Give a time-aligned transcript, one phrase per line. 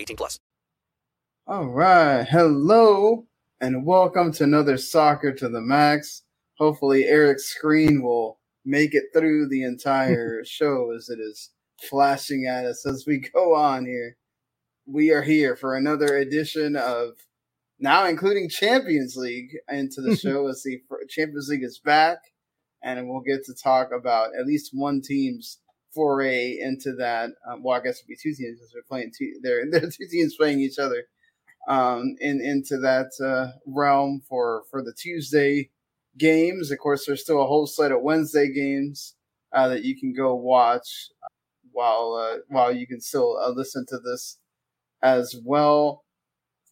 [0.00, 0.40] 18 plus.
[1.46, 2.24] All right.
[2.24, 3.26] Hello
[3.60, 6.22] and welcome to another Soccer to the Max.
[6.56, 11.50] Hopefully Erik's screen will make it through the entire show as it is
[11.82, 14.16] flashing at us as we go on here.
[14.86, 17.10] We are here for another edition of
[17.78, 22.18] now including Champions League into the show as the Champions League is back,
[22.82, 25.58] and we'll get to talk about at least one team's
[25.94, 27.30] foray into that.
[27.48, 29.40] Um, well, I guess it'd be two teams because they're playing two.
[29.42, 31.04] They're, they're two teams playing each other
[31.68, 35.70] um, in into that uh, realm for for the Tuesday
[36.18, 36.70] games.
[36.70, 39.14] Of course, there's still a whole slate of Wednesday games
[39.52, 41.08] uh, that you can go watch
[41.72, 44.38] while uh, while you can still uh, listen to this
[45.02, 46.04] as well.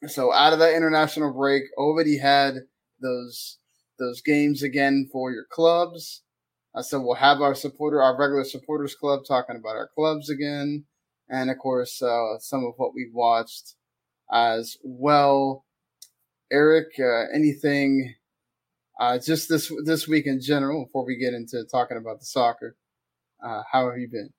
[0.07, 2.55] So out of that international break, already had
[3.01, 3.59] those
[3.99, 6.23] those games again for your clubs.
[6.79, 10.85] Uh, so we'll have our supporter, our regular supporters club, talking about our clubs again,
[11.29, 13.75] and of course uh, some of what we've watched
[14.33, 15.65] as well.
[16.53, 18.15] Erik, uh, anything
[19.01, 22.77] uh, just this this week in general before we get into talking about the soccer?
[23.45, 24.31] Uh, how have you been?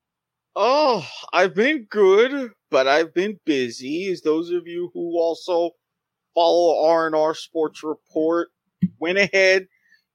[0.56, 4.10] Oh, I've been good, but I've been busy.
[4.10, 5.72] As those of you who also
[6.34, 8.48] follow R&R Sports Report
[8.98, 9.66] went ahead,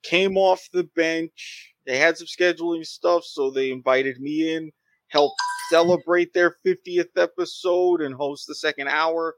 [0.02, 1.75] came off the bench.
[1.86, 4.72] They had some scheduling stuff, so they invited me in,
[5.10, 5.36] helped
[5.70, 9.36] celebrate their 50th episode and host the second hour.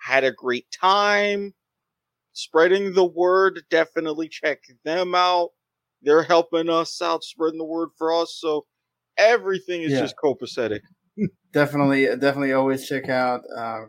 [0.00, 1.54] Had a great time.
[2.32, 5.50] Spreading the word, definitely check them out.
[6.02, 8.36] They're helping us out, spreading the word for us.
[8.40, 8.66] So
[9.16, 10.00] everything is yeah.
[10.00, 10.80] just copacetic.
[11.52, 13.82] definitely, definitely always check out uh,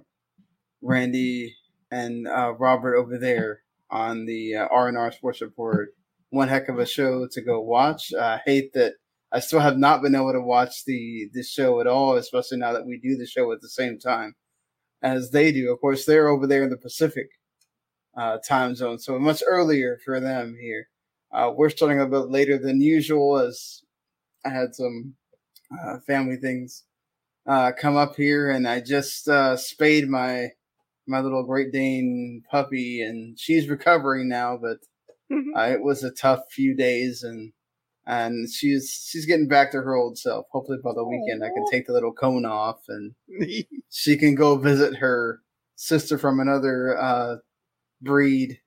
[0.82, 1.56] Randy
[1.92, 5.90] and uh, Robert over there on the uh, R&R Sports Report.
[6.36, 8.14] One heck of a show to go watch.
[8.14, 8.96] I hate that
[9.32, 12.74] I still have not been able to watch the the show at all, especially now
[12.74, 14.36] that we do the show at the same time
[15.02, 15.72] as they do.
[15.72, 17.30] Of course, they're over there in the Pacific
[18.18, 20.90] uh, time zone, so much earlier for them here.
[21.32, 23.82] Uh, we're starting a bit later than usual as
[24.46, 25.16] I had some
[25.82, 26.84] uh, family things
[27.48, 30.50] uh, come up here, and I just uh, spayed my
[31.08, 34.58] my little Great Dane puppy, and she's recovering now.
[34.58, 34.80] But
[35.32, 35.56] mm-hmm.
[35.56, 37.52] uh, it was a tough few days, and
[38.08, 40.46] and she's she's getting back to her old self.
[40.52, 41.46] Hopefully by the weekend, Aww.
[41.46, 43.14] I can take the little cone off, and
[43.90, 45.42] she can go visit her
[45.76, 47.36] sister from another uh,
[48.02, 48.60] breed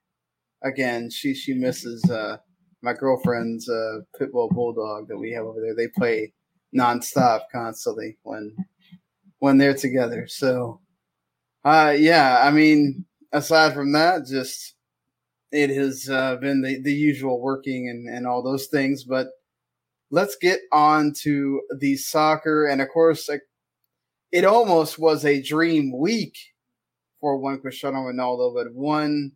[0.62, 1.10] again.
[1.10, 2.38] She she misses uh,
[2.82, 5.74] my girlfriend's uh, pit bull bulldog that we have over there.
[5.74, 6.32] They play
[6.76, 8.56] nonstop, constantly when
[9.38, 10.26] when they're together.
[10.28, 10.80] So,
[11.64, 14.74] uh, yeah, I mean, aside from that, just
[15.52, 19.04] it has uh, been the, the usual working and, and all those things.
[19.04, 19.28] But
[20.10, 22.66] let's get on to the soccer.
[22.66, 23.28] And of course,
[24.32, 26.36] it almost was a dream week
[27.20, 29.32] for one Cristiano Ronaldo, but one,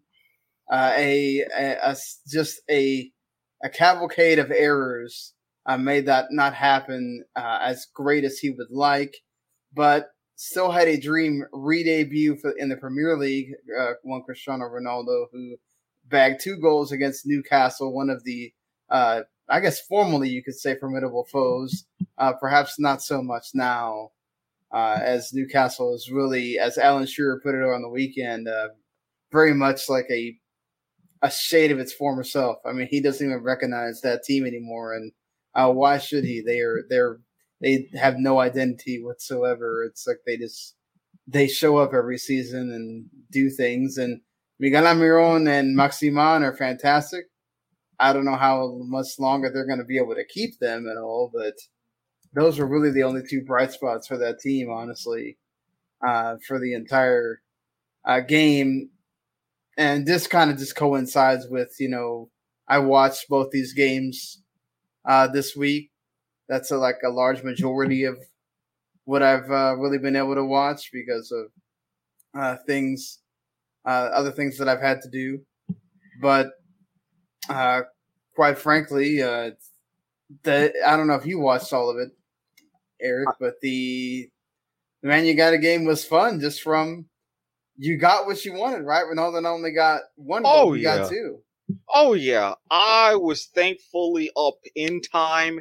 [0.70, 1.96] uh, a, a, a,
[2.28, 3.10] just a
[3.62, 5.34] a cavalcade of errors
[5.66, 9.14] uh, made that not happen uh, as great as he would like,
[9.72, 13.52] but still had a dream re-debut for, in the Premier League.
[13.78, 15.56] Uh, one Cristiano Ronaldo who
[16.12, 18.52] bagged two goals against Newcastle, one of the
[18.90, 21.84] uh, I guess formally you could say formidable foes.
[22.18, 24.10] Uh, perhaps not so much now,
[24.72, 28.48] uh, as Newcastle is really, as Alan Shearer put it on the weekend,
[29.32, 30.36] very much like a
[31.22, 32.58] a shade of its former self.
[32.66, 35.12] I mean, he doesn't even recognize that team anymore, and
[35.54, 36.40] uh, why should he?
[36.40, 37.18] They are they're
[37.60, 39.84] they have no identity whatsoever.
[39.84, 40.74] It's like they just
[41.26, 43.96] they show up every season and do things.
[43.98, 44.20] And
[44.62, 47.26] Miguel Almiron and Maximin are fantastic.
[48.00, 50.98] I don't know how much longer they're going to be able to keep them and
[50.98, 51.54] all, but
[52.34, 55.38] those were really the only two bright spots for that team, honestly.
[56.06, 57.40] uh, for the entire
[58.04, 58.90] uh, game,
[59.78, 62.30] and this kind of just coincides with you know
[62.68, 64.42] I watched both these games
[65.08, 65.90] uh, this week.
[66.48, 68.18] That's a, like a large majority of
[69.04, 71.46] what I've uh, really been able to watch because of
[72.40, 73.20] uh, things,
[73.84, 75.40] uh, other things that I've had to do.
[76.20, 76.50] But
[77.48, 77.82] uh,
[78.34, 79.50] quite frankly, uh,
[80.44, 82.10] the I don't know if you watched all of it,
[83.00, 84.28] Erik, but the
[85.02, 87.06] the Man You Got a game was fun just from
[87.76, 89.04] you got what you wanted, right?
[89.04, 90.98] Ronaldo not only got one Oh, you yeah.
[90.98, 91.38] got two.
[91.92, 95.60] Oh yeah, I was thankfully up in time,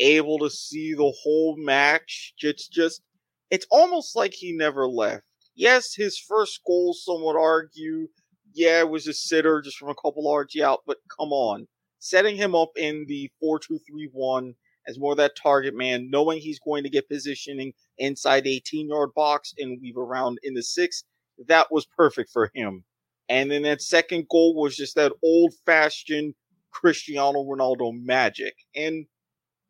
[0.00, 2.34] able to see the whole match.
[2.40, 3.02] It's just,
[3.50, 5.24] it's almost like he never left.
[5.54, 8.08] Yes, his first goal, some would argue,
[8.52, 11.66] yeah, it was a sitter just from a couple yards out, but come on,
[11.98, 14.54] setting him up in the four-two-three-one
[14.86, 18.88] as more of that target man, knowing he's going to get positioning inside the 18
[18.88, 21.04] yard box and weave around in the six,
[21.46, 22.84] that was perfect for him.
[23.28, 26.34] And then that second goal was just that old fashioned
[26.70, 28.54] Cristiano Ronaldo magic.
[28.76, 29.06] And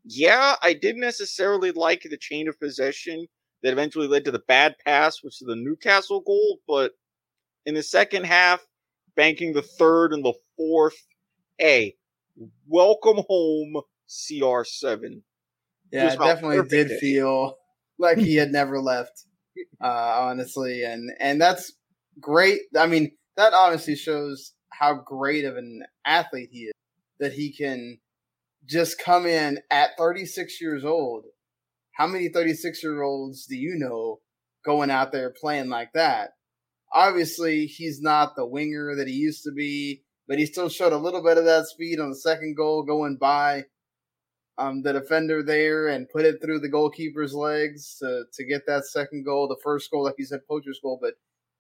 [0.04, 3.26] yeah, I didn't necessarily like the chain of possession
[3.64, 6.92] that eventually led to the bad pass, which is the Newcastle goal, but
[7.64, 8.60] in the second half,
[9.16, 10.94] banking the third and the fourth,
[11.60, 11.94] a
[12.68, 15.22] welcome home, CR7.
[15.90, 17.56] Yeah, Just it definitely did it feel
[17.98, 19.24] like he had never left,
[19.82, 21.72] uh, honestly, and and that's
[22.20, 22.60] great.
[22.76, 26.72] I mean, that honestly shows how great of an athlete he is
[27.18, 27.98] that he can
[28.66, 31.24] just come in at 36 years old.
[31.94, 34.20] How many 36 year olds do you know
[34.64, 36.30] going out there playing like that?
[36.92, 40.98] Obviously, he's not the winger that he used to be, but he still showed a
[40.98, 43.64] little bit of that speed on the second goal going by
[44.58, 48.86] um, the defender there and put it through the goalkeeper's legs to, to get that
[48.86, 49.48] second goal.
[49.48, 50.98] The first goal, like you said, poacher's goal.
[51.00, 51.14] But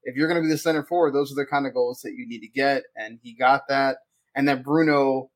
[0.04, 2.12] if you're going to be the center forward, those are the kind of goals that
[2.12, 2.84] you need to get.
[2.96, 3.98] And he got that.
[4.34, 5.30] And then Bruno,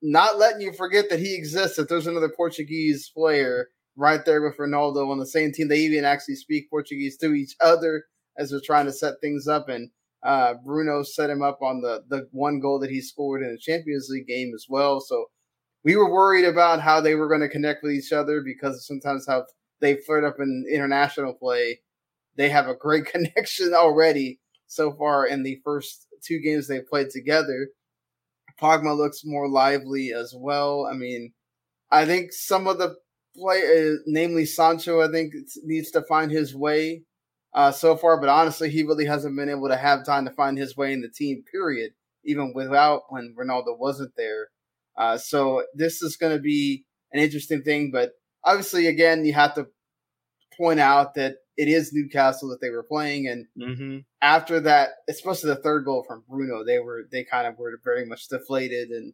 [0.00, 4.56] not letting you forget that he exists, that there's another Portuguese player right there with
[4.56, 5.68] Ronaldo on the same team.
[5.68, 8.04] They even actually speak Portuguese to each other
[8.38, 9.68] as they're trying to set things up.
[9.68, 9.90] And
[10.22, 13.58] uh, Bruno set him up on the, the one goal that he scored in the
[13.58, 15.00] Champions League game as well.
[15.00, 15.26] So
[15.84, 19.26] we were worried about how they were going to connect with each other because sometimes
[19.26, 19.44] how
[19.80, 21.80] they flirt up in international play.
[22.36, 26.88] They have a great connection already so far in the first two games they have
[26.88, 27.68] played together.
[28.60, 30.86] Pogba looks more lively as well.
[30.90, 31.32] I mean,
[31.90, 32.96] I think some of the
[33.36, 33.60] play,
[33.92, 35.32] uh, namely Sancho, I think
[35.62, 37.02] needs to find his way
[37.54, 38.20] uh, so far.
[38.20, 41.00] But honestly, he really hasn't been able to have time to find his way in
[41.00, 41.42] the team.
[41.50, 41.92] Period.
[42.24, 44.48] Even without when Ronaldo wasn't there.
[44.96, 47.90] Uh, so this is going to be an interesting thing.
[47.92, 48.12] But
[48.44, 49.66] obviously, again, you have to
[50.56, 53.98] point out that it is Newcastle that they were playing, and Mm-hmm.
[54.22, 58.06] after that, especially the third goal from Bruno, they were they kind of were very
[58.06, 59.12] much deflated, and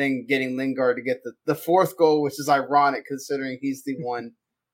[0.00, 3.96] then getting Lingard to get the, the fourth goal, which is ironic considering he's the
[4.00, 4.32] one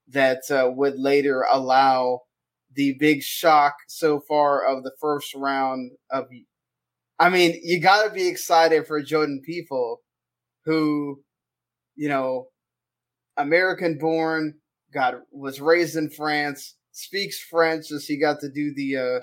[0.08, 2.20] that uh, would later allow
[2.74, 6.26] the big shock so far of the first round of.
[7.18, 9.96] I mean, you got to be excited for Jordan Pefok,
[10.66, 11.22] who,
[11.94, 12.48] you know,
[13.38, 14.54] American born,
[14.92, 19.20] got was raised in France, speaks French, as he got to do the uh,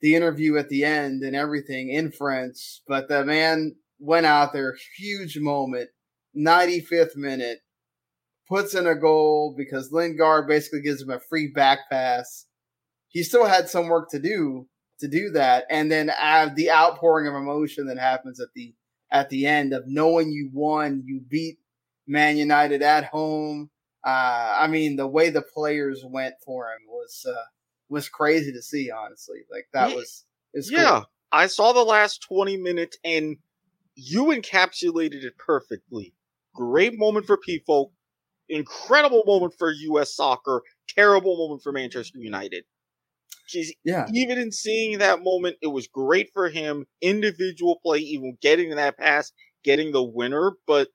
[0.00, 2.82] the interview at the end and everything in French.
[2.86, 5.88] But the man went out there, huge moment,
[6.36, 7.60] 95th minute,
[8.48, 12.46] puts in a goal because Lingard basically gives him a free back pass.
[13.08, 14.66] He still had some work to do
[15.00, 18.74] to do that, and then the outpouring of emotion that happens at the
[19.10, 21.58] at the end of knowing you won, you beat
[22.06, 23.70] Man United at home.
[24.04, 27.44] Uh, I mean, the way the players went for him was uh,
[27.88, 28.90] was crazy to see.
[28.90, 29.96] Honestly, like that Yeah.
[29.96, 33.36] was is Yeah, I saw the last 20 minutes and
[33.94, 36.14] you encapsulated it perfectly.
[36.54, 37.90] Great moment for Pefok,
[38.48, 42.64] incredible moment for US soccer, terrible moment for Manchester United.
[43.84, 44.06] Yeah.
[44.14, 46.86] even in seeing that moment, it was great for him.
[47.00, 49.32] Individual play, even getting that pass,
[49.62, 50.52] getting the winner.
[50.66, 50.88] But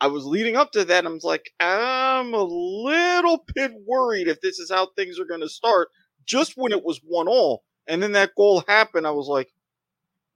[0.00, 1.06] I was leading up to that.
[1.06, 5.40] I was like, I'm a little bit worried if this is how things are going
[5.40, 5.88] to start.
[6.24, 9.48] Just when it was one all, and then that goal happened, I was like,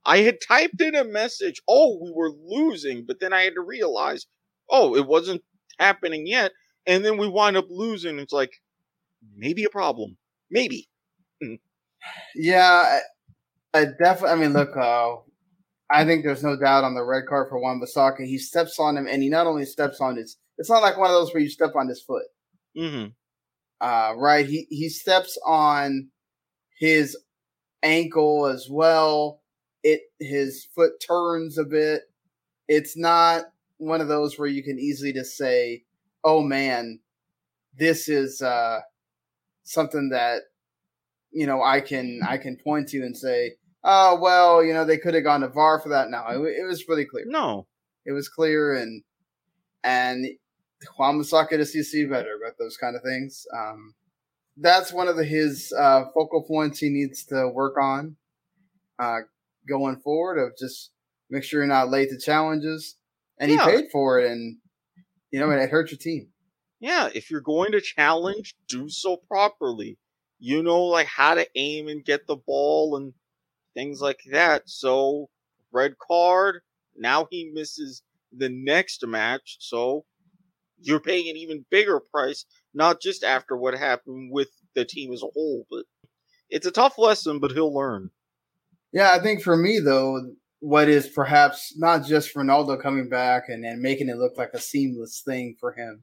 [0.06, 1.60] I had typed in a message.
[1.68, 4.26] Oh, we were losing, but then I had to realize,
[4.70, 5.42] oh, it wasn't
[5.78, 6.52] happening yet.
[6.86, 8.18] And then we wind up losing.
[8.20, 8.52] It's like
[9.36, 10.16] maybe a problem.
[10.50, 10.88] Maybe.
[12.36, 12.98] Yeah,
[13.74, 14.30] I, I definitely.
[14.30, 15.16] I mean, look, uh,
[15.90, 18.24] I think there's no doubt on the red card for Wan Bissaka.
[18.24, 20.36] He steps on him, and he not only steps on his.
[20.58, 22.24] It's not like one of those where you step on his foot.
[22.78, 23.06] Mm-hmm.
[23.80, 24.46] uh, right?
[24.46, 26.10] He he steps on
[26.78, 27.16] his
[27.82, 29.40] ankle as well.
[29.86, 32.02] It his foot turns a bit.
[32.66, 33.44] It's not
[33.78, 35.84] one of those where you can easily just say,
[36.24, 36.98] "Oh man,
[37.78, 38.80] this is uh,
[39.62, 40.42] something that
[41.30, 43.52] you know I can I can point to and say,
[43.84, 46.66] oh well, you know they could have gone to VAR for that." No, it, it
[46.66, 47.24] was really clear.
[47.28, 47.68] No,
[48.04, 49.04] it was clear, and
[49.84, 50.26] and
[50.98, 53.46] Wan-Bissaka to see better about those kind of things.
[53.56, 53.94] Um,
[54.56, 58.16] that's one of the, his uh, focal points he needs to work on
[58.98, 59.20] uh,
[59.68, 60.38] going forward.
[60.38, 60.92] Of just
[61.30, 62.96] make sure you're not late to challenges,
[63.38, 63.64] and Yeah.
[63.64, 64.58] he paid for it, and
[65.30, 66.28] you know, and it hurt your team.
[66.80, 69.98] yeah, if you're going to challenge, do so properly.
[70.38, 73.14] You know, like how to aim and get the ball and
[73.74, 74.68] things like that.
[74.68, 75.28] So,
[75.72, 76.60] red card.
[76.94, 78.02] Now he misses
[78.36, 79.56] the next match.
[79.60, 80.04] So,
[80.78, 82.44] you're paying an even bigger price,
[82.74, 85.84] not just after what happened with the team as a whole, but
[86.50, 88.10] it's a tough lesson, but he'll learn.
[88.96, 93.62] Yeah, I think for me though, what is perhaps not just Ronaldo coming back and,
[93.62, 96.02] and making it look like a seamless thing for him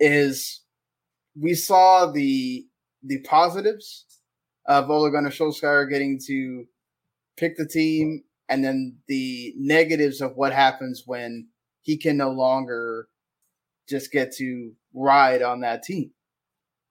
[0.00, 0.62] is
[1.38, 2.64] we saw the
[3.02, 4.06] the positives
[4.64, 6.64] of Ole Gunnar Solskjaer getting to
[7.36, 11.48] pick the team, and then the negatives of what happens when
[11.82, 13.08] he can no longer
[13.90, 16.12] just get to ride on that team.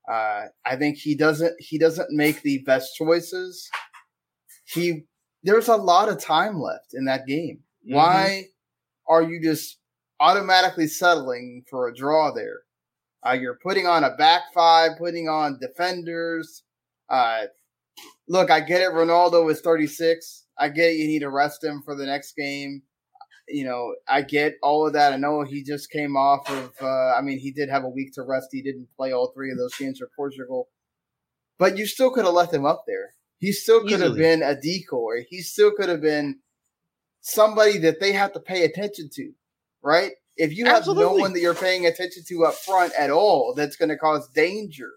[0.07, 3.67] Uh, I think he doesn't he doesn't make the best choices.
[4.65, 5.05] He
[5.45, 7.59] there's a lot of time left in that game.
[7.87, 8.45] Why
[9.07, 9.77] are you just
[10.19, 12.61] automatically settling for a draw there?
[13.25, 16.63] Uh, you're putting on a back five, putting on defenders.
[17.09, 17.43] Uh,
[18.27, 18.91] look, I get it.
[18.91, 20.45] Ronaldo is 36.
[20.57, 20.95] I get it.
[20.95, 22.81] You need to rest him for the next game.
[23.47, 25.13] You know, I get all of that.
[25.13, 28.13] I know he just came off of, uh, I mean, he did have a week
[28.13, 28.47] to rest.
[28.51, 30.69] He didn't play all three of those games for Portugal.
[31.59, 33.13] But you still could have left him up there.
[33.39, 35.25] He still could have been a decoy.
[35.29, 36.39] He still could have been
[37.21, 39.31] somebody that they have to pay attention to,
[39.81, 40.11] right?
[40.37, 43.75] If you have no one that you're paying attention to up front at all, that's
[43.75, 44.91] going to cause danger.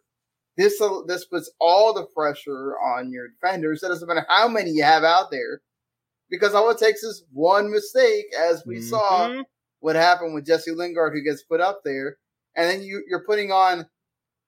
[0.57, 3.83] This this puts all the pressure on your defenders.
[3.83, 5.61] It doesn't matter how many you have out there,
[6.28, 9.45] because all it takes is one mistake, as we saw Mhm.
[9.80, 12.18] what happened with Jesse Lingard, who gets put up there,
[12.57, 13.88] and then you you're putting on,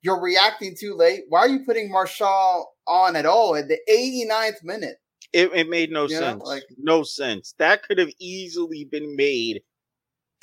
[0.02, 1.23] you're reacting too late.
[1.28, 4.97] Why are you putting Martial on at all at the 89th minute?
[5.33, 6.42] It, it made no You know, sense.
[6.45, 7.54] like- no sense.
[7.59, 9.62] That could have easily been made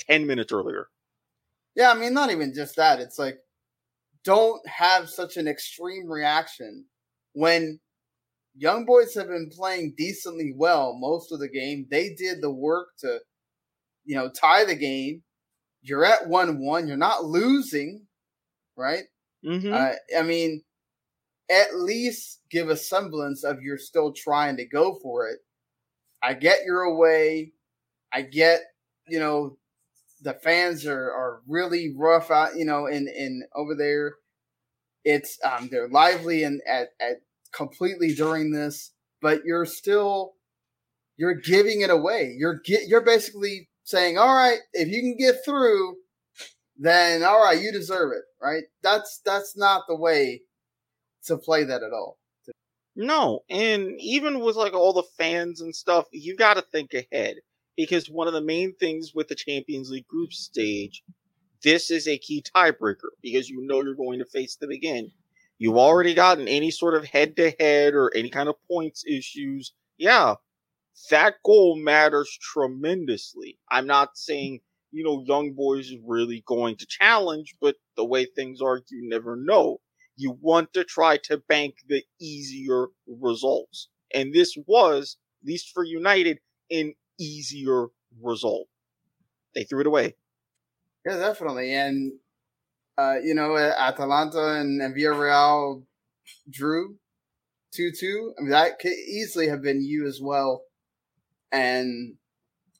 [0.08, 0.88] 10 minutes earlier.
[1.74, 3.00] Yeah, I mean, not even just that.
[3.00, 3.38] It's like,
[4.24, 6.84] don't have such an extreme reaction
[7.34, 7.78] when
[8.56, 11.86] young boys have been playing decently well most of the game.
[11.90, 13.20] They did the work to,
[14.04, 15.22] you know, tie the game.
[15.82, 16.88] You're at 1 1.
[16.88, 18.06] You're not losing,
[18.76, 19.04] right?
[19.44, 19.72] Mm-hmm.
[19.72, 20.62] Uh, I mean,
[21.50, 25.38] at least give a semblance of you're still trying to go for it.
[26.22, 27.52] I get you're away.
[28.12, 28.60] I get,
[29.06, 29.56] you know,
[30.22, 34.16] the fans are, are really rough out, you know, in, in over there.
[35.04, 38.92] It's um they're lively and at, at completely during this,
[39.22, 40.34] but you're still
[41.16, 42.34] you're giving it away.
[42.36, 45.96] You're get you're basically saying, All right, if you can get through,
[46.78, 48.64] then all right, you deserve it, right?
[48.82, 50.42] That's that's not the way
[51.24, 52.18] to play that at all.
[52.96, 57.36] No, and even with like all the fans and stuff, you got to think ahead
[57.76, 61.04] because one of the main things with the Champions League group stage,
[61.62, 65.12] this is a key tiebreaker because you know you're going to face them again.
[65.58, 69.72] You've already gotten any sort of head to head or any kind of points issues.
[69.96, 70.34] Yeah,
[71.10, 73.58] that goal matters tremendously.
[73.70, 78.24] I'm not saying, you know, young boys is really going to challenge, but the way
[78.24, 79.80] things are, you never know
[80.18, 83.88] you want to try to bank the easier results.
[84.12, 86.40] And this was, at least for United,
[86.70, 87.86] an easier
[88.20, 88.66] result.
[89.54, 90.16] They threw it away.
[91.06, 91.72] Yeah, definitely.
[91.72, 92.12] And
[92.98, 95.84] uh, you know, Atalanta and, and Villarreal
[96.50, 96.96] drew
[97.72, 98.34] two two.
[98.36, 100.62] I mean, that could easily have been you as well.
[101.52, 102.16] And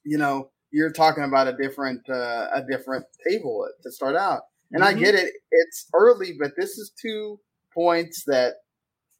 [0.03, 4.43] you know, you're talking about a different uh, a different table to start out.
[4.71, 4.99] And I Mhm.
[4.99, 7.39] get it; it's early, but this is two
[7.73, 8.55] points that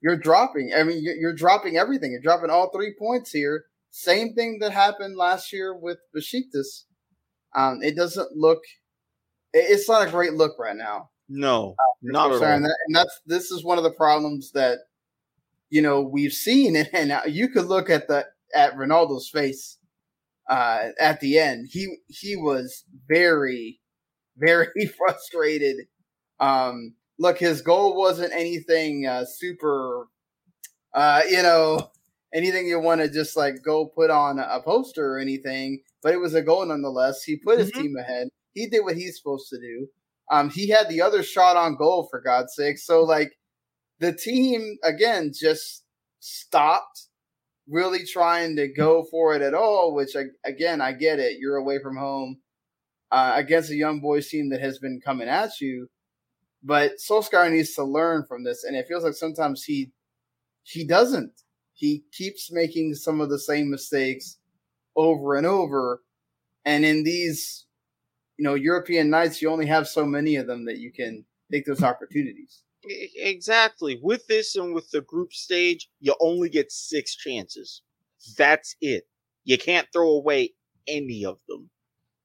[0.02, 0.74] you're dropping.
[0.74, 2.12] I mean, you're, dropping everything.
[2.12, 3.66] You're dropping all three points here.
[3.92, 6.86] Same thing that happened last year with Besiktas.
[7.56, 8.60] Um, it doesn't look.
[9.54, 11.10] It's not a great look right now.
[11.28, 12.56] No, not at Sorry, all.
[12.58, 14.80] and, that, and that's this is one of the problems that
[15.70, 19.79] you know we've seen, and, and now you could look at the at Ronaldo's face
[20.50, 21.70] uh, at the end.
[21.72, 23.80] He he was very
[24.38, 25.78] very frustrated.
[26.40, 30.08] Um, look, his goal wasn't anything uh, super,
[30.94, 31.92] uh, you know,
[32.34, 36.18] anything you want to just like go put on a poster or anything, but it
[36.20, 37.24] was a goal nonetheless.
[37.24, 37.76] He put his Mhm.
[37.76, 38.30] team ahead.
[38.54, 39.88] He did what he's supposed to do.
[40.32, 42.78] Um, he had the other shot on goal for God's sake.
[42.78, 43.32] So like
[44.00, 45.86] the team again just
[46.20, 47.09] stopped
[47.70, 49.94] really trying to go for it at all.
[49.94, 51.40] Which I, again, I get it.
[51.40, 52.40] You're away from home
[53.12, 55.88] uh, against a young boys team that has been coming at you.
[56.64, 59.92] But Solskjaer needs to learn from this, and it feels like sometimes he
[60.64, 61.32] he doesn't.
[61.74, 64.38] He keeps making some of the same mistakes
[64.96, 66.02] over and over,
[66.66, 67.66] and in these,
[68.38, 71.66] you know, European nights, you only have so many of them that you can take
[71.66, 72.64] those opportunities.
[72.90, 74.00] Exactly.
[74.02, 77.84] With this and with the group stage, you only get six chances.
[78.38, 79.08] That's it.
[79.44, 80.54] You can't throw away
[80.88, 81.70] any of them.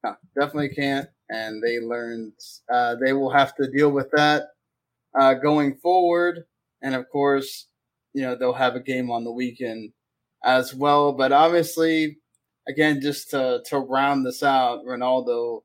[0.02, 1.08] No, definitely can't.
[1.30, 2.32] And they learned
[2.72, 4.48] uh, they will have to deal with that
[5.18, 6.44] uh, going forward.
[6.82, 7.68] And of course,
[8.12, 9.92] you know, they'll have a game on the weekend
[10.44, 11.12] as well.
[11.12, 12.18] But obviously,
[12.68, 15.62] again, just to, to round this out, Ronaldo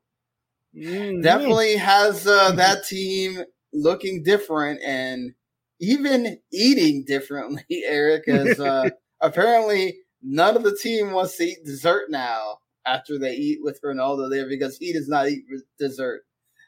[0.76, 1.24] Mhm.
[1.24, 5.34] definitely has uh, that team looking different and
[5.80, 8.90] even eating differently, Erik, as uh,
[9.22, 14.30] apparently none of the team wants to eat dessert now after they eat with Ronaldo
[14.30, 15.44] there because he does not eat
[15.80, 16.24] dessert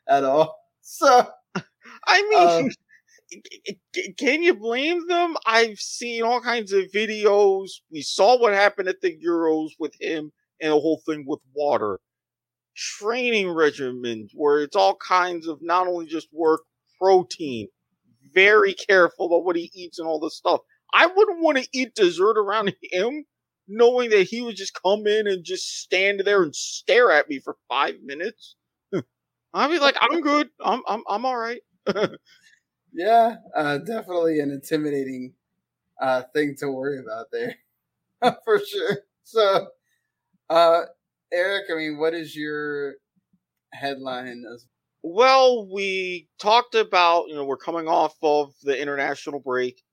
[0.07, 0.55] at all.
[0.83, 1.27] So,
[2.07, 2.71] I mean,
[3.95, 5.35] c- can you blame them?
[5.45, 7.69] I've seen all kinds of videos.
[7.91, 10.31] We saw what happened at the Euros with him
[10.61, 11.99] and the whole thing with water.
[12.75, 16.61] Training regimens where it's all kinds of not only just work,
[17.01, 17.67] protein.
[18.33, 20.61] Very careful about what he eats and all this stuff.
[20.93, 23.25] I wouldn't want to eat dessert around him,
[23.67, 27.39] knowing that he would just come in and just stand there and stare at me
[27.39, 28.55] for five minutes.
[29.53, 30.49] I'd be like, I'm good.
[30.63, 31.61] I'm I'm I'm all right.
[32.93, 35.33] yeah, uh, definitely an intimidating
[36.01, 37.55] uh, thing to worry about there
[38.45, 38.99] for sure.
[39.23, 39.67] So,
[40.49, 40.81] uh,
[41.33, 42.95] Erik, I mean, what is your
[43.73, 44.43] headline?
[44.53, 44.67] As-
[45.03, 49.83] Well, we talked about, you know, we're coming off of the international break.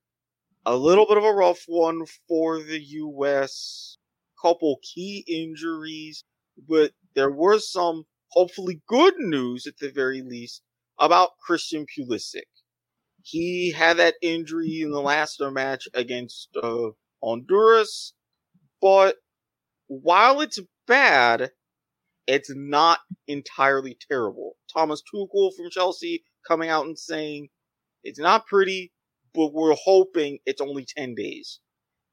[0.66, 3.98] A little bit of a rough one for the U.S.
[4.42, 6.24] Couple key injuries,
[6.68, 10.62] but there was some hopefully good news at the very least
[10.98, 12.48] about Christian Pulisic.
[13.22, 16.90] He had that injury in the last match against uh,
[17.22, 18.14] Honduras,
[18.80, 19.16] but
[19.88, 21.52] while it's bad,
[22.28, 24.56] it's not entirely terrible.
[24.72, 27.48] Thomas Tuchel from Chelsea coming out and saying
[28.04, 28.92] it's not pretty,
[29.34, 31.60] but we're hoping it's only 10 days.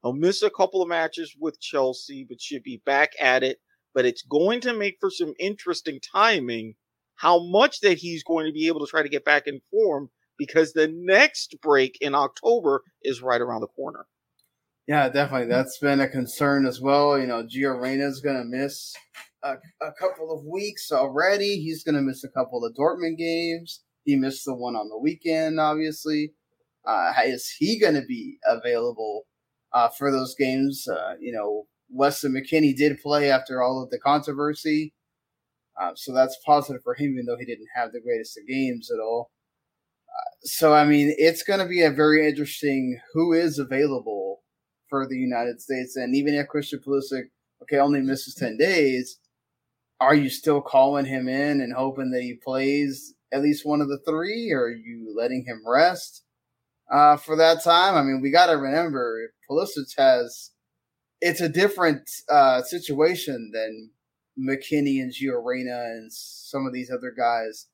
[0.02, 3.58] He'll miss a couple of matches with Chelsea, but should be back at it.
[3.94, 6.74] But it's going to make for some interesting timing
[7.16, 10.08] how much that he's going to be able to try to get back in form
[10.38, 14.06] because the next break in October is right around the corner.
[14.86, 15.48] yeah, definitely.
[15.48, 17.18] That's been a concern as well.
[17.18, 18.94] You know, Gio Reyna's going to miss
[19.46, 21.60] a, a couple of weeks already.
[21.60, 23.82] He's going to miss a couple of Dortmund games.
[24.04, 26.32] He missed the one on the weekend, obviously.
[26.86, 29.24] Uh, is he going to be available
[29.72, 30.86] uh, for those games?
[30.88, 34.92] Uh, you know, Weston McKennie did play after all of the controversy.
[35.80, 38.90] Uh, so that's positive for him, even though he didn't have the greatest of games
[38.90, 39.30] at all.
[40.08, 44.42] Uh, so, I mean, it's going to be a very interesting who is available
[44.88, 45.96] for the United States.
[45.96, 47.24] And even if Christian Pulisic,
[47.62, 49.18] okay, only misses 10 days,
[50.00, 53.88] are you still calling him in and hoping that he plays at least one of
[53.88, 54.50] the three?
[54.52, 56.22] Or are you letting him rest
[56.92, 57.94] uh, for that time?
[57.94, 60.50] I mean, we got to remember Pulisic has,
[61.20, 63.90] it's a different uh, situation than
[64.38, 67.66] McKennie and Gio Reyna and some of these other guys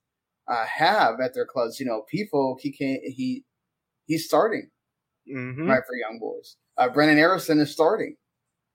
[0.49, 1.81] uh, have at their clubs.
[1.81, 3.45] You know, Pefok, he can't, he,
[4.07, 4.71] he's starting
[5.33, 5.69] Mm-hmm.
[5.71, 6.57] right for young boys.
[6.77, 8.17] Uh, Brenden Aaronson is starting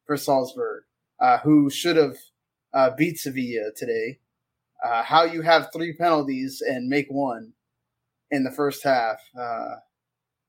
[0.06, 0.84] for Salzburg,
[1.20, 2.16] uh, who should have
[2.78, 4.20] uh, beat Sevilla today.
[4.86, 7.54] Uh, how you have three penalties and make one
[8.30, 9.76] in the first half, uh,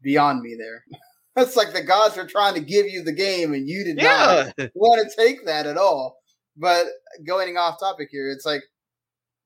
[0.02, 0.84] beyond me there.
[1.36, 4.50] That's like the gods are trying to give you the game and you did Yeah.
[4.58, 6.18] not want to take that at all.
[6.56, 6.86] But
[7.26, 8.62] going off topic here, it's like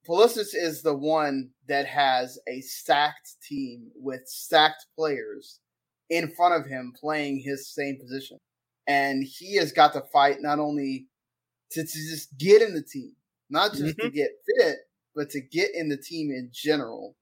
[0.09, 5.61] Pulisic is the one that has a stacked team with stacked players
[6.11, 8.39] in front of him playing his same position.
[8.89, 11.07] And he has got to fight not only
[11.73, 13.13] to, to just get in the team,
[13.51, 14.77] not just to get fit,
[15.15, 17.17] but to get in the team in general.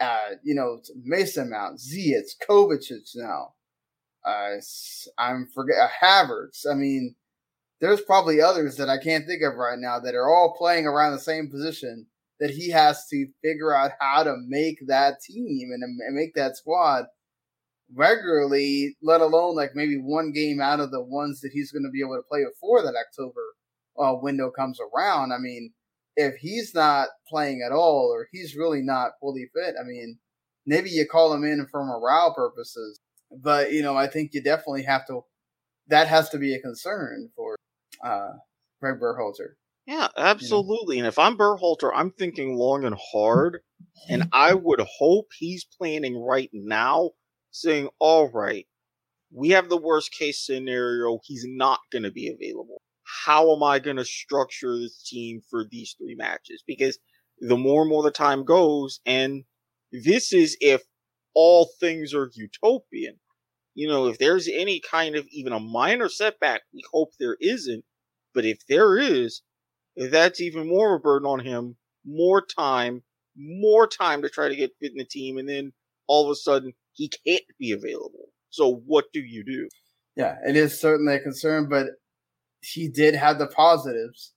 [0.00, 3.54] Uh, you know, Mason Mount, Ziyech, Kovacic now.
[4.24, 4.56] Uh,
[5.18, 6.66] I'm forget uh, Havertz.
[6.68, 7.14] I mean,
[7.80, 11.12] there's probably others that I can't think of right now that are all playing around
[11.12, 12.06] the same position
[12.40, 16.56] that he has to figure out how to make that team and, and make that
[16.56, 17.04] squad
[17.94, 21.90] regularly, let alone like maybe one game out of the ones that he's going to
[21.90, 23.42] be able to play before that October
[23.98, 25.32] uh, window comes around.
[25.32, 25.72] I mean,
[26.16, 30.18] if he's not playing at all or he's really not fully fit, I mean,
[30.66, 33.00] maybe you call him in for morale purposes.
[33.30, 35.22] But, you know, I think you definitely have to,
[35.88, 37.56] that has to be a concern for
[38.04, 38.32] uh,
[38.80, 39.54] Greg Berhalter.
[39.86, 40.96] Yeah, absolutely.
[40.96, 41.06] You know?
[41.06, 43.60] And if I'm Berhalter, I'm thinking long and hard.
[44.08, 47.10] And I would hope he's planning right now,
[47.50, 48.66] saying, all right,
[49.34, 51.18] we have the worst case scenario.
[51.24, 52.82] He's not going to be available.
[53.24, 56.62] How am I going to structure this team for these three matches?
[56.66, 56.98] Because
[57.40, 59.44] the more and more the time goes, and
[59.92, 60.82] this is if
[61.34, 63.16] all things are utopian.
[63.74, 67.84] You know, if there's any kind of even a minor setback, we hope there isn't.
[68.34, 69.42] But if there is,
[69.96, 71.76] that's even more of a burden on him.
[72.04, 73.02] More time,
[73.36, 75.72] more time to try to get fit in the team, and then
[76.06, 78.28] all of a sudden he can't be available.
[78.50, 79.68] So what do you do?
[80.16, 81.86] Yeah, it is certainly a concern, but
[82.62, 84.32] he did have the positives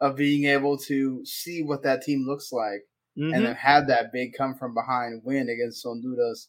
[0.00, 2.82] of being able to see what that team looks like
[3.18, 3.34] mm-hmm.
[3.34, 6.48] and then had that big come from behind win against Honduras.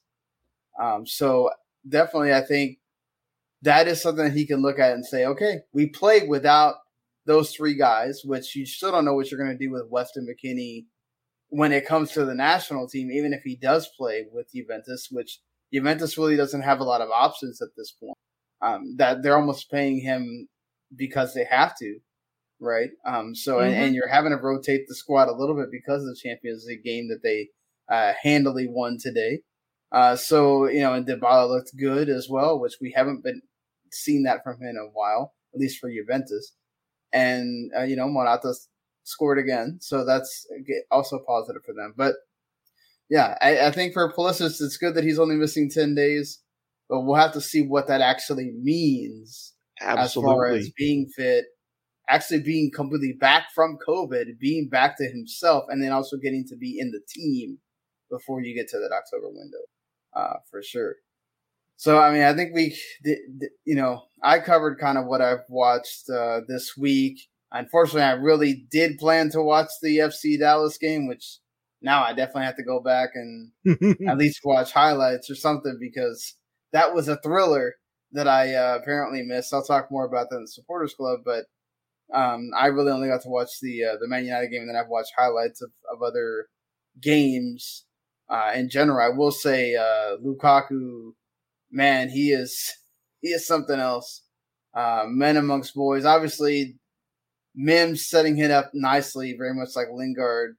[0.79, 1.49] Um, so
[1.87, 2.79] definitely, I think
[3.61, 6.75] that is something that he can look at and say, okay, we played without
[7.25, 10.27] those three guys, which you still don't know what you're going to do with Weston
[10.27, 10.85] McKennie
[11.49, 15.39] when it comes to the national team, even if he does play with Juventus, which
[15.73, 18.17] Juventus really doesn't have a lot of options at this point.
[18.63, 20.47] Um, that they're almost paying him
[20.95, 21.99] because they have to,
[22.59, 22.89] right?
[23.05, 23.65] Um, so mm-hmm.
[23.65, 26.65] and, and, you're having to rotate the squad a little bit because of the Champions
[26.65, 27.49] League game that they
[27.89, 29.41] uh, handily won today.
[29.91, 33.41] Uh, so you know, and Dybala looked good as well, which we haven't been
[33.91, 36.53] seen that from him in a while, at least for Juventus.
[37.11, 38.53] And uh, you know, Morata
[39.03, 40.47] scored again, so that's
[40.91, 41.93] also positive for them.
[41.97, 42.15] But
[43.09, 46.39] yeah, I, I think for Pulisic, it's good that he's only missing ten days,
[46.87, 50.31] but we'll have to see what that actually means Absolutely.
[50.31, 51.45] as far as being fit,
[52.09, 56.55] actually being completely back from COVID, being back to himself, and then also getting to
[56.55, 57.59] be in the team
[58.09, 59.57] before you get to that October window,
[60.15, 60.95] uh, for sure.
[61.77, 62.77] So, I mean, I think we,
[63.65, 67.19] you know, I covered kind of what I've watched uh, this week.
[67.51, 71.39] Unfortunately, I really did plan to watch the FC Dallas game, which
[71.81, 73.51] now I definitely have to go back and
[74.07, 76.35] at least watch highlights or something because
[76.71, 77.73] that was a thriller
[78.13, 79.53] that I uh, apparently missed.
[79.53, 81.45] I'll talk more about that in the supporters club, but
[82.13, 84.75] um, I really only got to watch the uh, the Man United game, and then
[84.75, 86.47] I've watched highlights of, of other
[87.01, 87.85] games.
[88.29, 91.11] Uh, in general, I will say uh, Lukaku,
[91.71, 92.73] man, he is
[93.21, 94.23] he is something else.
[94.73, 96.77] Uh, men amongst boys, obviously,
[97.55, 100.55] Mims setting it up nicely, very much like Lingard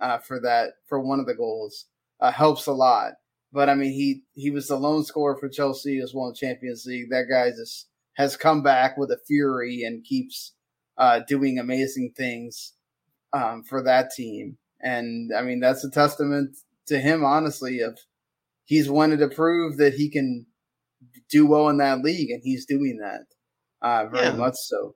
[0.00, 1.86] uh, for that for one of the goals
[2.20, 3.12] helps a lot.
[3.52, 6.84] But I mean, he he was the lone scorer for Chelsea as well in Champions
[6.86, 7.10] League.
[7.10, 10.54] That guy just has come back with a fury and keeps
[10.98, 12.72] uh, doing amazing things
[13.32, 14.58] um, for that team.
[14.80, 16.56] And I mean, that's a testament
[16.86, 17.98] to him, honestly, of
[18.64, 20.46] he's wanted to prove that he can
[21.30, 23.26] do well in that league, and he's doing that
[23.82, 24.36] uh, very yeah.
[24.36, 24.94] much so.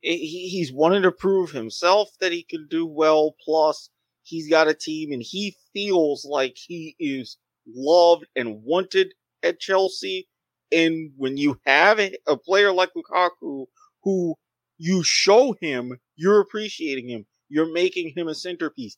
[0.00, 3.34] He, he's wanted to prove himself that he can do well.
[3.44, 3.90] Plus,
[4.22, 7.36] he's got a team, and he feels like he is
[7.74, 10.28] loved and wanted at Chelsea.
[10.72, 13.66] And when you have a, player like Lukaku,
[14.02, 14.34] who
[14.78, 18.96] you show him you're appreciating him, you're making him a centerpiece.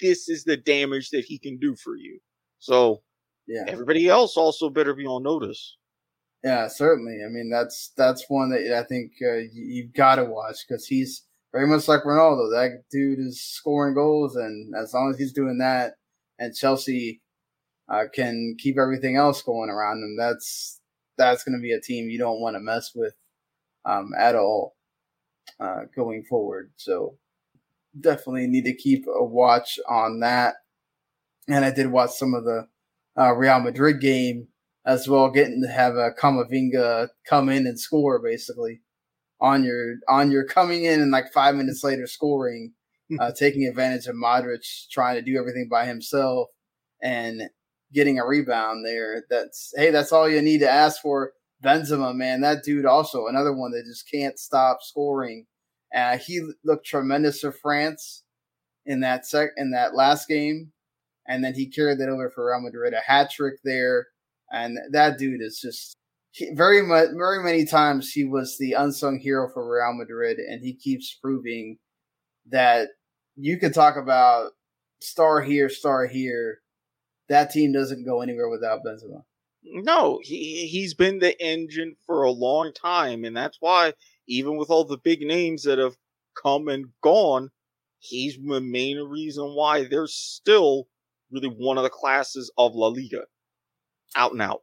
[0.00, 2.18] This is the damage that he can do for you.
[2.58, 3.02] So,
[3.46, 5.76] yeah, everybody else also better be on notice.
[6.42, 7.18] Yeah, certainly.
[7.24, 10.86] I mean, that's that's one that I think uh, you, have got to watch because
[10.86, 12.50] he's very much like Ronaldo.
[12.50, 15.94] That dude is scoring goals, and as long as he's doing that,
[16.38, 17.20] and Chelsea
[17.92, 20.80] uh, can keep everything else going around them, that's
[21.18, 23.12] that's going to be a team you don't want to mess with
[23.84, 24.74] um, at all
[25.60, 26.72] uh, going forward.
[26.76, 27.18] So
[28.00, 30.54] definitely need to keep a watch on that.
[31.48, 32.66] And I did watch some of the
[33.18, 34.48] uh, Real Madrid game
[34.86, 38.80] as well, getting to have a Camavinga come in and score basically
[39.38, 42.72] on your on your coming in and like five minutes later scoring,
[43.20, 46.48] uh, taking advantage of Modric trying to do everything by himself
[47.02, 47.42] and
[47.92, 49.24] getting a rebound there.
[49.30, 51.32] That's hey, that's all you need to ask for.
[51.64, 55.46] Benzema, man, that dude also another one that just can't stop scoring.
[55.94, 58.24] Uh, he looked tremendous for France
[58.86, 60.72] in that sec in that last game,
[61.28, 64.08] and then he carried that over for Real Madrid, a hat trick there.
[64.52, 65.96] And that dude is just
[66.32, 70.62] he, very much, very many times he was the unsung hero for Real Madrid, and
[70.62, 71.78] he keeps proving
[72.50, 72.88] that
[73.36, 74.52] you can talk about
[75.00, 76.61] star here, star here.
[77.28, 79.24] That team doesn't go anywhere without Benzema.
[79.64, 83.94] No, he he's been the engine for a long time, and that's why
[84.26, 85.96] even with all the big names that have
[86.40, 87.50] come and gone,
[87.98, 90.88] he's the main reason why they're still
[91.30, 93.22] really one of the classes of La Liga,
[94.16, 94.62] out and out.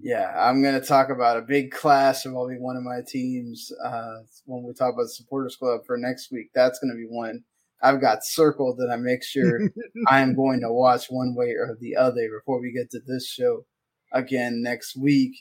[0.00, 3.70] Yeah, I'm going to talk about a big class of will one of my teams
[3.84, 6.50] uh, when we talk about the supporters club for next week.
[6.54, 7.44] That's going to be one
[7.82, 9.60] I've got circled that I make sure
[10.08, 13.28] I am going to watch one way or the other before we get to this
[13.28, 13.64] show
[14.12, 15.32] again next week.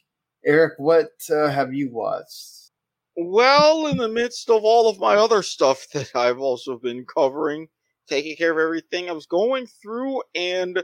[0.45, 2.71] Erik, what uh, have you watched?
[3.17, 7.67] Well, in the midst of all of my other stuff that I've also been covering,
[8.07, 10.83] taking care of everything, I was going through and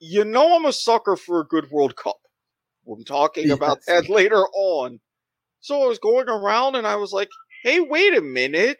[0.00, 2.18] you know I'm a sucker for a good World Cup.
[2.84, 5.00] We'll be talking about that later on.
[5.60, 7.28] So I was going around and I was like,
[7.64, 8.78] hey, wait a minute.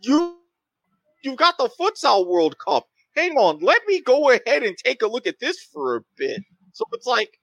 [0.00, 0.36] You
[1.24, 2.86] you've got the futsal World Cup.
[3.16, 6.42] Hang on, let me go ahead and take a look at this for a bit.
[6.72, 7.38] So it's like,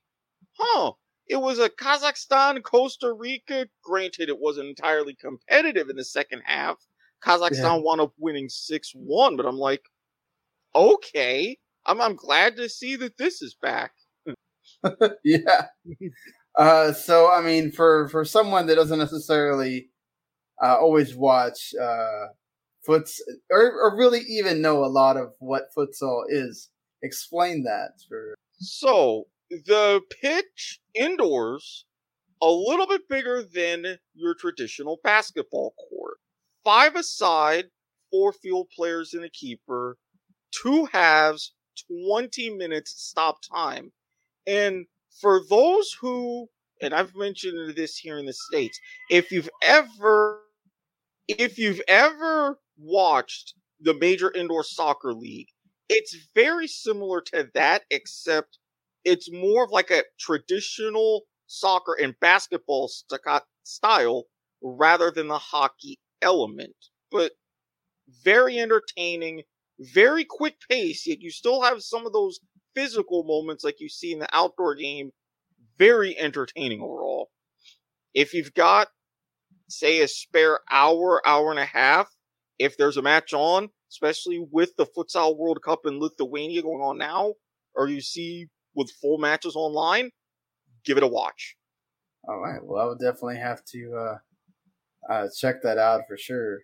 [0.53, 0.91] huh,
[1.27, 3.67] it was a Kazakhstan, Costa Rica.
[3.83, 6.75] Granted, it wasn't entirely competitive in the second half.
[7.25, 7.77] Kazakhstan yeah.
[7.77, 9.83] wound up winning 6 1, but I'm like,
[10.75, 13.93] okay, I'm, I'm glad to see that this is back.
[15.23, 15.67] yeah.
[16.57, 19.89] Uh, so, I mean, for, for someone that doesn't necessarily
[20.61, 22.27] uh, always watch uh,
[22.85, 26.69] futs or, or really even know a lot of what futsal is,
[27.01, 28.35] explain that for.
[28.59, 31.85] So, the pitch indoors
[32.41, 36.17] a little bit bigger than your traditional basketball court.
[36.63, 37.65] Five aside,
[38.09, 39.97] four field players and a keeper,
[40.51, 41.53] two halves,
[42.07, 43.91] 20 minutes stop time.
[44.47, 44.85] And
[45.19, 46.47] for those who,
[46.81, 50.41] and I've mentioned this here in the States, if you've ever,
[51.27, 55.47] if you've ever watched the major indoor soccer league,
[55.89, 58.57] it's very similar to that, except
[59.03, 64.25] it's more of like a traditional soccer and basketball st- style
[64.61, 66.75] rather than the hockey element.
[67.11, 67.33] But
[68.23, 69.43] very entertaining,
[69.79, 72.39] very quick pace, yet you still have some of those
[72.75, 75.11] physical moments like you see in the outdoor game.
[75.77, 77.31] Very entertaining overall.
[78.13, 78.89] If you've got,
[79.69, 82.07] say, a spare hour, hour and a half,
[82.61, 86.97] if there's a match on, especially with the Futsal World Cup in Lithuania going on
[86.97, 87.33] now,
[87.73, 90.11] or you see with full matches online,
[90.85, 91.55] give it a watch.
[92.27, 92.63] All right.
[92.63, 96.59] Well, I would definitely have to uh, uh, check that out for sure.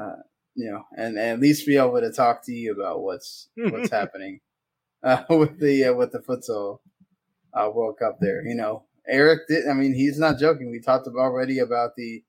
[0.00, 0.22] Uh,
[0.54, 3.90] you know, and, and, at least be able to talk to you about what's what's
[4.00, 4.40] happening
[5.02, 6.78] uh, with the uh, with the futsal
[7.52, 8.42] uh, World Cup there.
[8.46, 9.68] You know, Erik did.
[9.68, 10.70] I mean, he's not joking.
[10.70, 12.22] We talked already about the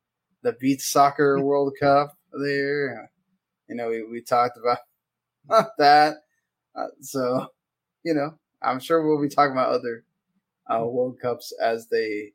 [0.44, 3.12] the beach soccer World Cup there.
[3.68, 6.16] You know, we, we talked about that.
[7.02, 7.48] so,
[8.04, 10.04] you know, I'm sure we'll be talking about other
[10.70, 12.34] uh, World Cups as they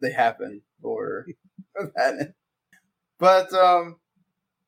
[0.00, 1.26] they happen or
[1.74, 2.34] that.
[3.18, 3.96] But um,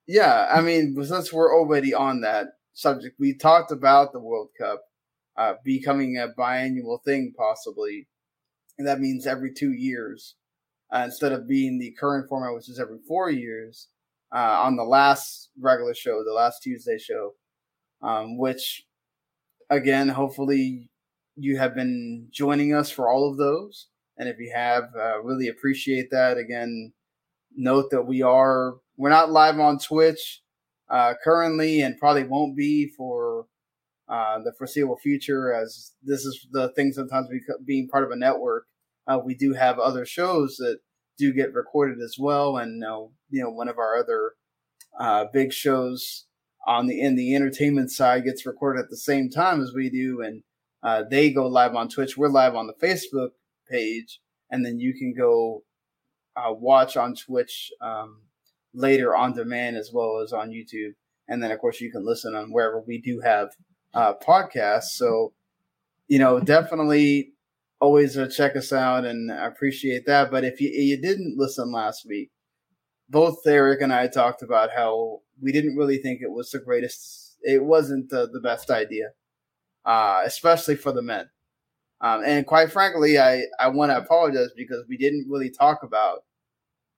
[0.06, 4.82] yeah, I mean, since we're already on that subject, we talked about the World Cup
[5.36, 8.08] uh, becoming a biannual thing, possibly,
[8.78, 10.34] and that means every two years
[10.92, 13.88] uh, instead of being the current format, which is every four years.
[14.34, 17.32] Uh, on the last regular show, the last Tuesday show,
[18.02, 18.84] um, which
[19.70, 20.90] again, hopefully
[21.36, 23.86] you have been joining us for all of those.
[24.16, 26.36] And if you have, uh, really appreciate that.
[26.36, 26.92] Again,
[27.56, 30.42] note that we are, we're not live on Twitch
[30.90, 33.46] uh, currently and probably won't be for
[34.08, 38.16] uh, the foreseeable future as this is the thing sometimes we being part of a
[38.16, 38.64] network.
[39.06, 40.78] Uh, we do have other shows that
[41.18, 42.56] do get recorded as well.
[42.56, 42.82] And,
[43.30, 44.32] you know, one of our other
[44.98, 46.26] uh, big shows
[46.66, 50.20] on the in the entertainment side gets recorded at the same time as we do,
[50.22, 50.42] and
[50.82, 52.16] uh, they go live on Twitch.
[52.16, 53.30] We're live on the Facebook
[53.70, 55.62] page, and then you can go
[56.36, 58.20] uh, watch on Twitch um,
[58.74, 60.92] later on demand as well as on YouTube.
[61.26, 63.50] And then, of course, you can listen on wherever we do have
[63.94, 64.90] uh, podcasts.
[64.96, 65.32] So,
[66.06, 67.32] you know, definitely
[67.80, 70.30] always uh, check us out, and I appreciate that.
[70.30, 72.30] But if you, you didn't listen last week,
[73.08, 77.36] both Eric and I talked about how we didn't really think it was the greatest.
[77.42, 79.10] It wasn't the, the best idea
[79.88, 81.28] uh, especially for the men.
[82.00, 86.20] Um, and quite frankly, I, I want to apologize because we didn't really talk about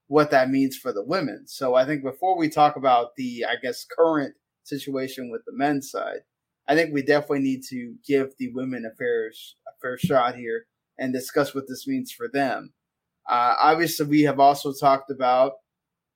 [0.08, 1.44] what that means for the women.
[1.46, 5.90] So I think before we talk about the, I guess, current situation with the men's
[5.90, 6.20] side,
[6.68, 10.66] I think we definitely need to give the women a fair, a fair shot here
[11.00, 12.72] and discuss what this means for them.
[13.28, 15.54] Uh, obviously, we have also talked about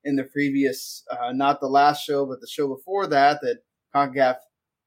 [0.04, 3.58] in the previous, uh, not the last show, but the show before that, that
[3.94, 4.36] CONCACAF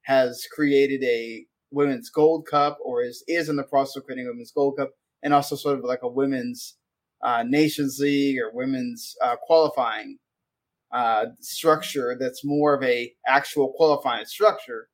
[0.03, 4.29] has created a women's Gold Cup, or is is in the process of creating a
[4.29, 4.91] women's Gold Cup,
[5.23, 6.77] and also sort of like a women's
[7.23, 10.17] uh, Nations League or women's uh, qualifying
[10.91, 14.87] uh, structure that's more of a actual qualifying structure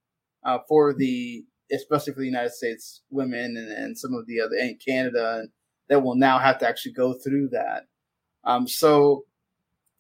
[0.46, 4.56] uh, for the especially for the United States women and, and some of the other
[4.60, 5.50] and Canada and
[5.90, 7.84] that will now have to actually go through that.
[8.44, 9.26] Um, so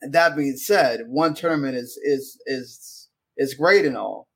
[0.02, 4.28] that being said, one tournament is is is is great and all,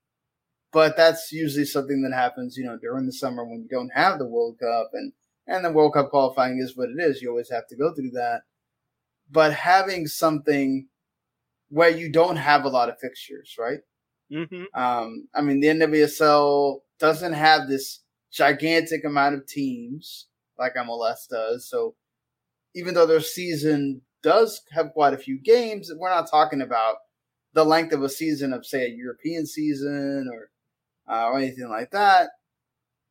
[0.71, 4.19] but that's usually something that happens, you know, during the summer when you don't have
[4.19, 5.13] the World Cup and
[5.47, 7.21] and the World Cup qualifying is what it is.
[7.21, 8.41] You always have to go through that.
[9.29, 10.87] But having something
[11.69, 13.79] where you don't have a lot of fixtures, right?
[14.31, 14.79] Mm-hmm.
[14.79, 17.99] Um, I mean, the NWSL doesn't have this
[18.31, 21.67] gigantic amount of teams like MLS does.
[21.69, 21.95] So
[22.75, 26.97] even though their season does have quite a few games, we're not talking about
[27.53, 30.49] the length of a season of, say, a European season or
[31.11, 32.29] uh, or anything like that.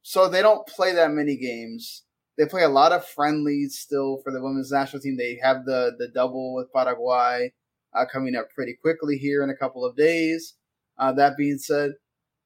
[0.02, 2.04] So they don't play that many games.
[2.36, 5.16] They play a lot of friendlies still for the women's national team.
[5.16, 7.52] They have the the double with Paraguay
[7.94, 10.54] uh, coming up pretty quickly here in a couple of days.
[10.98, 11.92] Uh, that being said,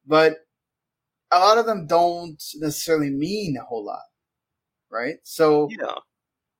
[0.05, 0.37] but
[1.31, 4.03] a lot of them don't necessarily mean a whole lot,
[4.89, 5.15] right?
[5.23, 5.95] So Yeah.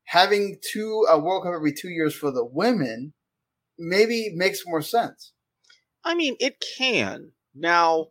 [0.05, 3.13] having two a World Cup every two years for the women
[3.77, 5.33] maybe makes more sense.
[6.03, 7.31] I mean, it can.
[7.53, 8.07] Now,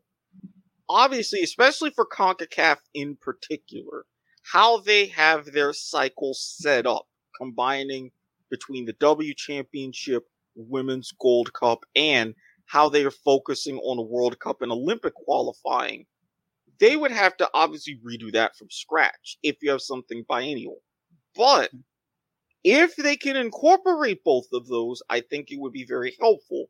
[0.89, 4.07] obviously, especially for CONCACAF in particular,
[4.43, 8.11] how they have their cycle set up, combining
[8.51, 12.35] between the W Championship, Women's Gold Cup, and
[12.67, 16.07] how they are focusing on the World Cup and Olympic qualifying,
[16.81, 20.79] they would have to obviously redo that from scratch if you have something biennial.
[21.37, 21.81] But hmm.
[22.65, 26.67] if they can incorporate both of those, I think it would be very helpful.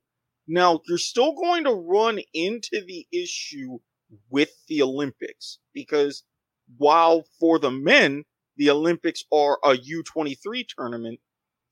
[0.46, 3.78] Now, you're still going to run into the issue
[4.30, 6.24] with the Olympics because
[6.76, 8.24] while for the men,
[8.56, 11.20] the Olympics are a U23 tournament,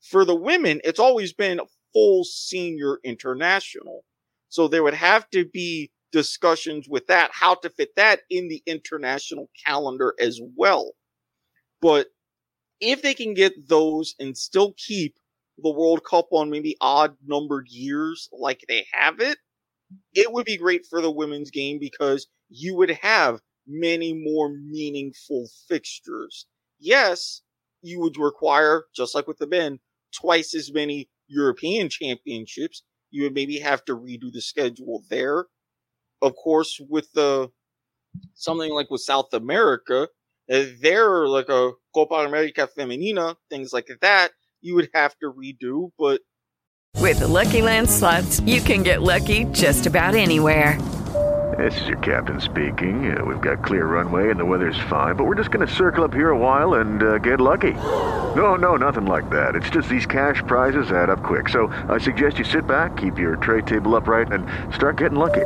[0.01, 1.59] for the women, it's always been
[1.93, 4.05] full senior international.
[4.47, 8.63] So there would have to be discussions with that, how to fit that in the
[8.65, 10.93] international calendar as well.
[11.81, 12.07] But
[12.79, 15.15] if they can get those and still keep
[15.57, 19.37] the World Cup on maybe odd numbered years like they have it,
[20.13, 25.47] it would be great for the women's game because you would have many more meaningful
[25.67, 26.47] fixtures.
[26.79, 27.41] Yes,
[27.81, 29.79] you would require, just like with the men,
[30.13, 32.83] twice as many European championships.
[33.11, 35.45] You would maybe have to redo the schedule there.
[36.21, 37.49] Of course, with the
[38.33, 40.07] something like with South America,
[40.51, 45.91] uh, they're like a Copa America Femenina, things like that, you would have to redo,
[45.97, 46.21] but
[46.97, 50.79] With the Lucky Land slots, you can get lucky just about anywhere.
[51.57, 53.15] This is your captain speaking.
[53.17, 56.03] Uh, we've got clear runway and the weather's fine, but we're just going to circle
[56.03, 57.73] up here a while and uh, get lucky.
[58.35, 59.55] No, no, nothing like that.
[59.55, 61.49] It's just these cash prizes add up quick.
[61.49, 65.45] So I suggest you sit back, keep your tray table upright, and start getting lucky.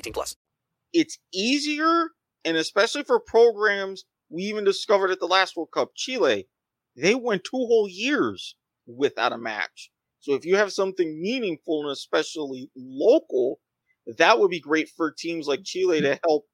[0.00, 0.36] 18 plus.
[0.92, 2.08] it's easier,
[2.44, 6.48] and especially for programs we even discovered at the last World Cup, Chile,
[6.96, 9.90] they went two whole years without a match.
[10.20, 13.60] So if you have something meaningful and especially local,
[14.18, 16.44] that would be great for teams like Chile to help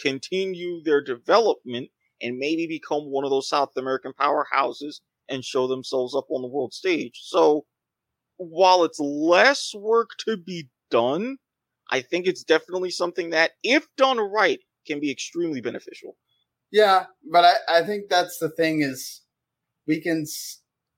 [0.00, 1.88] continue their development
[2.22, 6.48] and maybe become one of those South American powerhouses and show themselves up on the
[6.48, 7.20] world stage.
[7.24, 7.66] So
[8.36, 11.38] while it's less work to be done,
[11.90, 16.16] I think it's definitely something that, if done right, can be extremely beneficial.
[16.72, 19.22] Yeah, but I, I think that's the thing is
[19.86, 20.24] we can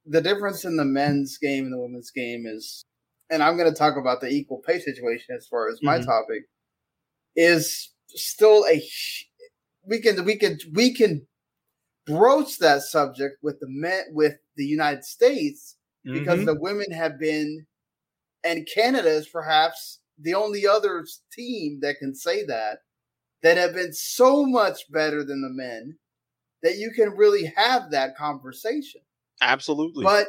[0.06, 2.84] the difference in the men's game and the women's game is
[3.30, 6.06] and I'm going to talk about the equal pay situation as far as my Mhm.
[6.06, 6.44] topic
[7.36, 8.82] is still a
[9.86, 11.26] we can we can we can
[12.06, 15.76] broach that subject with the men with the United States
[16.12, 16.46] because Mhm.
[16.46, 17.66] the women have been
[18.44, 22.78] and Canada is perhaps the only other team that can say that
[23.42, 25.96] that have been so much better than the men
[26.62, 29.00] that you can really have that conversation.
[29.40, 30.04] Absolutely.
[30.04, 30.26] But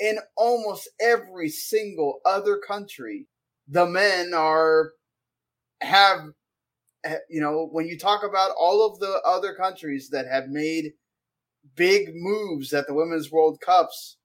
[0.00, 3.26] in almost every single other country,
[3.68, 4.92] the men are
[5.80, 6.20] have
[7.28, 10.92] you know when you talk about all of the other countries that have made
[11.76, 14.16] big moves at the women's world cups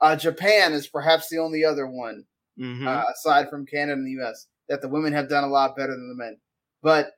[0.00, 2.24] uh, japan is perhaps the only other one
[2.58, 2.86] Mhm.
[2.86, 5.92] uh, aside from canada and the us that the women have done a lot better
[5.92, 6.38] than the men
[6.82, 7.12] but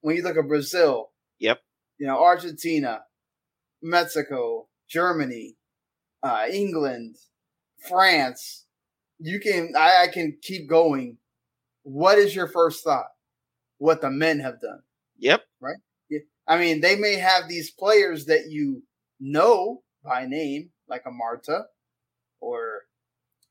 [0.00, 1.60] when you look at brazil Yep.
[1.98, 3.02] you know argentina
[3.82, 5.56] mexico germany
[6.22, 7.16] uh, england
[7.88, 8.66] france
[9.18, 11.18] you can I, I can keep going
[11.82, 13.08] what is your first thought
[13.78, 14.82] what the men have done
[15.18, 15.42] Yep.
[15.60, 15.76] right
[16.08, 16.20] Yeah.
[16.46, 18.82] i mean they may have these players that you
[19.18, 21.64] know by name like a marta
[22.40, 22.82] or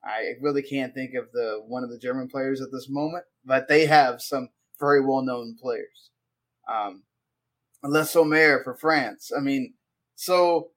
[0.04, 3.68] i really can't think of the one of the german players at this moment but
[3.68, 6.12] they have some very well known players
[6.72, 7.04] um
[7.84, 9.74] Le Sommer for france i mean
[10.16, 10.70] so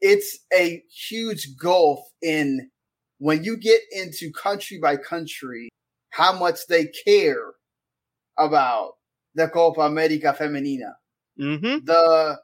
[0.00, 2.70] it's a huge gulf in
[3.18, 5.70] when you get into country by country
[6.10, 7.54] how much they care
[8.38, 8.92] about
[9.34, 10.92] the Copa America Femenina.
[11.40, 11.84] Mm-hmm.
[11.84, 12.38] The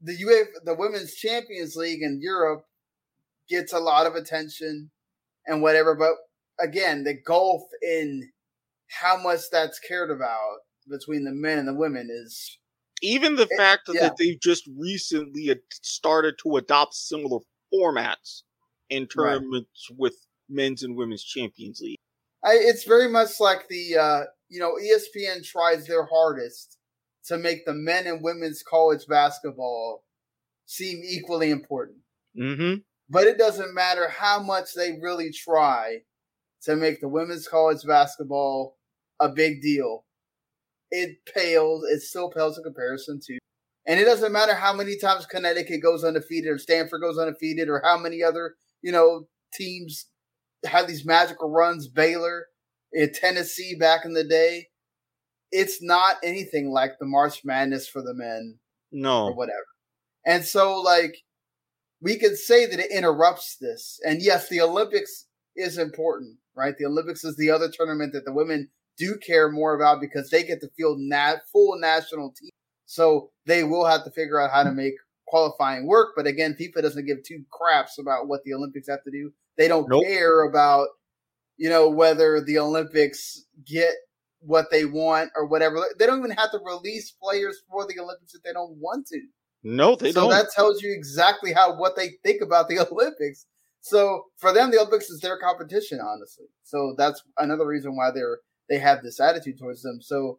[0.00, 2.64] the UF, the Women's Champions League in Europe
[3.48, 4.90] gets a lot of attention
[5.46, 6.14] and whatever, but
[6.64, 8.30] again, the gulf in
[8.88, 12.58] how much that's cared about between the men and the women is
[13.02, 14.00] Even the It- fact yeah.
[14.02, 17.40] that they've just recently started to adopt similar
[17.72, 18.42] formats
[18.88, 19.10] in Right.
[19.34, 20.14] tournaments with
[20.48, 21.98] men's and women's Champions League.
[22.44, 26.78] I, it's very much like the uh, you know ESPN tries their hardest
[27.26, 30.04] to make the men and women's college basketball
[30.66, 31.98] seem equally important.
[32.38, 32.80] Mm-hmm.
[33.10, 35.98] But it doesn't matter how much they really try
[36.62, 38.78] to make the women's college basketball
[39.20, 40.04] a big deal.
[40.90, 43.38] It pales, it still pales in comparison to.
[43.86, 47.82] And it doesn't matter how many times Connecticut goes undefeated or Stanford goes undefeated or
[47.84, 50.06] how many other, you know, teams
[50.64, 52.46] have these magical runs, Baylor,
[52.92, 54.68] in Tennessee back in the day.
[55.52, 58.58] It's not anything like the March Madness for the men
[58.90, 59.26] No.
[59.26, 59.66] or whatever.
[60.24, 61.14] And so, like,
[62.04, 63.98] we could say that it interrupts this.
[64.06, 65.24] And yes, the Olympics
[65.56, 66.76] is important, right?
[66.76, 70.44] The Olympics is the other tournament that the women do care more about because they
[70.44, 72.50] get to field nat- full national team.
[72.84, 74.92] So they will have to figure out how to make
[75.26, 76.10] qualifying work.
[76.14, 79.32] But again, FIFA doesn't give two craps about what the Olympics have to do.
[79.56, 80.04] They don't Nope.
[80.04, 80.88] care about,
[81.56, 83.94] you know, whether the Olympics get
[84.40, 85.82] what they want or whatever.
[85.98, 89.20] They don't even have to release players for the Olympics if they don't want to
[89.64, 90.30] No, they so don't.
[90.30, 93.46] So that tells you exactly how what they think about the Olympics.
[93.80, 96.46] So for them, the Olympics is their competition, honestly.
[96.62, 98.38] So that's another reason why they're
[98.68, 100.00] they have this attitude towards them.
[100.00, 100.38] So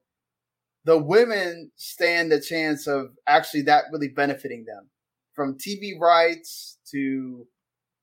[0.86, 4.89] the women stand a chance of actually that really benefiting them
[5.34, 7.47] from TV rights to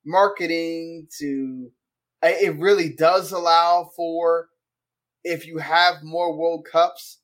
[0.04, 1.70] marketing to
[2.22, 4.48] it really does allow for
[5.24, 7.20] if you have more World Cups,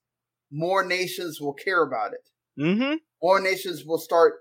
[0.51, 2.95] more nations will care about it mm-hmm.
[3.23, 4.35] More nations will start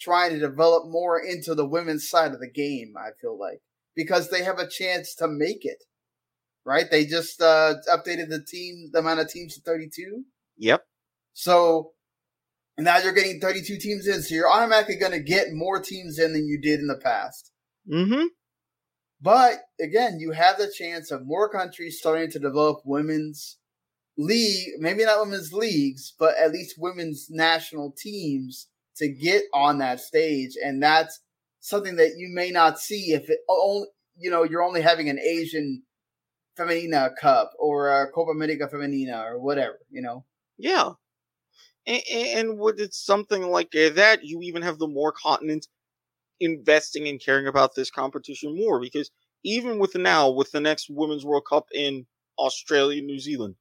[0.00, 3.60] trying to develop more into the women's side of the game, I feel like,
[3.94, 5.84] because they have a chance to make it.
[6.64, 6.90] Right?
[6.90, 10.24] They just uh, updated the team, the amount of teams to 32.
[10.58, 10.84] Yep.
[11.32, 11.92] So
[12.78, 16.32] now you're getting 32 teams in, so you're automatically going to get more teams in
[16.32, 17.50] than you did in the past.
[17.90, 18.26] Mm-hmm.
[19.20, 23.58] But again, you have the chance of more countries starting to develop women's
[24.20, 30.00] league, maybe not women's leagues, but at least women's national teams to get on that
[30.00, 30.52] stage.
[30.62, 31.20] And that's
[31.60, 35.18] something that you may not see if it only, you know, you're only having an
[35.18, 35.82] Asian
[36.58, 40.24] Femenina Cup or a Copa America Femenina or whatever, you know?
[40.58, 40.90] Yeah.
[41.86, 45.68] And, and with something like uh, that, you even have the more continents
[46.40, 49.10] investing and caring about this competition more because
[49.44, 52.06] even with now, with the next Women's World Cup in
[52.38, 53.54] Australia, New Zealand,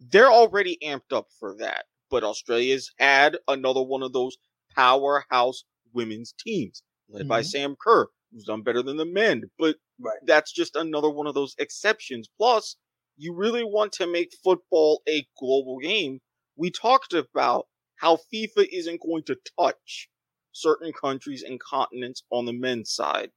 [0.00, 1.86] they're already amped up for that.
[2.10, 4.36] But Australia's had another one of those
[4.74, 7.46] powerhouse women's teams led by Mhm.
[7.46, 9.50] Sam Kerr, who's done better than the men.
[9.58, 10.18] But Right.
[10.22, 12.28] that's just another one of those exceptions.
[12.36, 12.76] Plus,
[13.16, 16.20] you really want to make football a global game.
[16.56, 20.08] We talked about how FIFA isn't going to touch
[20.52, 23.30] certain countries and continents on the men's side.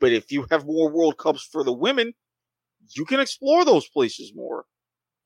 [0.00, 2.14] But if you have more World Cups for the women,
[2.96, 4.66] you can explore those places more.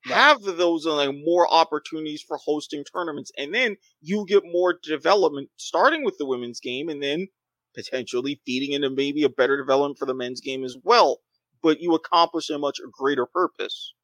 [0.05, 0.29] Right.
[0.29, 5.51] Have those uh, like more opportunities for hosting tournaments, and then you get more development
[5.57, 7.29] starting with the women's game, and then
[7.75, 11.21] potentially feeding into maybe a better development for the men's game as well.
[11.63, 13.95] But you accomplish a much greater purpose.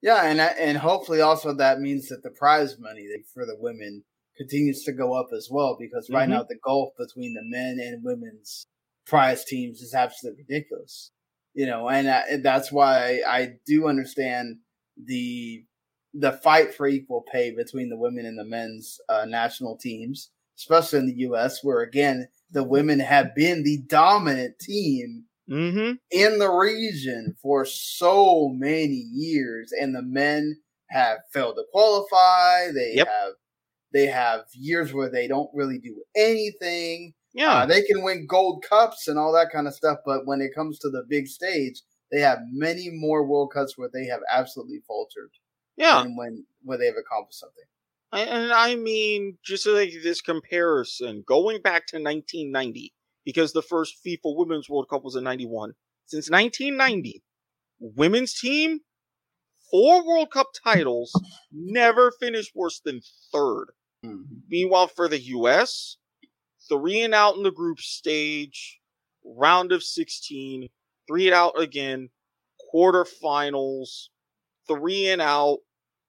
[0.00, 4.04] Yeah, and and hopefully also that means that the prize money for the women
[4.36, 6.28] continues to go up as well because right Mhm.
[6.28, 8.66] now the gulf between the men and women's
[9.06, 11.12] prize teams is absolutely ridiculous.
[11.54, 14.56] You know, and, uh, and that's why I do understand
[15.06, 15.64] the
[16.14, 20.98] the fight for equal pay between the women and the men's uh, national teams, especially
[20.98, 25.94] in the U.S., where again the women have been the dominant team Mm-hmm.
[26.12, 30.56] in the region for so many years, and the men
[30.90, 32.70] have failed to qualify.
[32.72, 33.08] They Yep.
[33.08, 33.32] have
[33.92, 37.12] they have years where they don't really do anything.
[37.34, 37.54] Yeah.
[37.62, 40.54] Uh, they can win gold cups and all that kind of stuff, but when it
[40.54, 41.82] comes to the big stage,
[42.12, 45.30] they have many more World Cups where they have absolutely faltered.
[45.76, 46.02] Yeah.
[46.02, 47.64] and when when they have accomplished something.
[48.12, 52.92] And I mean, just like this comparison, going back to 1990,
[53.24, 55.72] because the first FIFA Women's World Cup was in 91.
[56.04, 57.22] Since 1990,
[57.80, 58.80] women's team,
[59.70, 61.10] four World Cup titles,
[61.50, 63.00] never finished worse than
[63.32, 63.68] third.
[64.04, 64.34] Mm-hmm.
[64.46, 65.96] Meanwhile, for the U.S.,
[66.68, 68.78] three and out in the group stage,
[69.24, 70.68] round of 16,
[71.06, 72.08] three and out again,
[72.74, 74.08] quarterfinals,
[74.66, 75.58] three and out,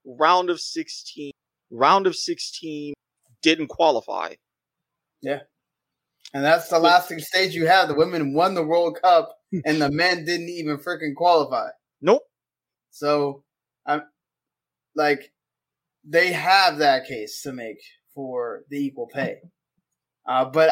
[0.05, 1.31] round of 16,
[1.71, 2.93] round of 16,
[3.41, 4.33] didn't qualify.
[5.21, 5.39] Yeah.
[6.33, 7.87] And that's the lasting stage you have.
[7.87, 11.69] The women won the World Cup and the men didn't even freaking qualify.
[12.01, 12.23] Nope.
[12.89, 13.43] So
[13.85, 14.03] I'm
[14.95, 15.31] like
[16.05, 17.77] they have that case to make
[18.13, 19.37] for the equal pay.
[20.27, 20.69] Uh, but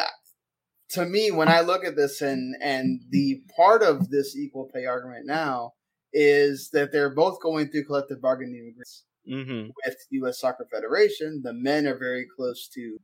[0.92, 4.86] to me, when I look at this and and the part of this equal pay
[4.86, 5.72] argument now
[6.12, 9.70] is that they're both going through collective bargaining agreements Mm-hmm.
[9.86, 10.40] with U.S.
[10.40, 11.42] Soccer Federation.
[11.44, 12.98] The men are very close to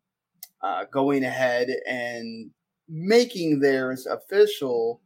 [0.62, 2.50] uh, going ahead and
[2.88, 5.00] making theirs official,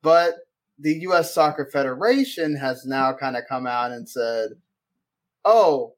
[0.00, 0.34] but
[0.78, 1.34] the U.S.
[1.34, 4.50] Soccer Federation has now kind of come out and said,
[5.44, 5.94] "Oh,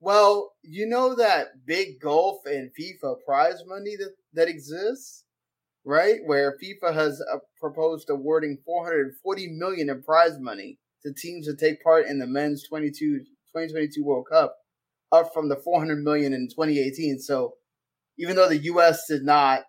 [0.00, 5.24] well, you know that big golf and FIFA prize money that that exists."
[5.84, 11.58] Right, where FIFA has uh, proposed awarding 440 million in prize money to teams that
[11.58, 13.20] take part in the men's 22
[13.54, 14.56] 2022 World Cup,
[15.12, 17.18] up from the 400 million in 2018.
[17.20, 17.54] So
[18.18, 19.06] even though the U.S.
[19.08, 19.62] did not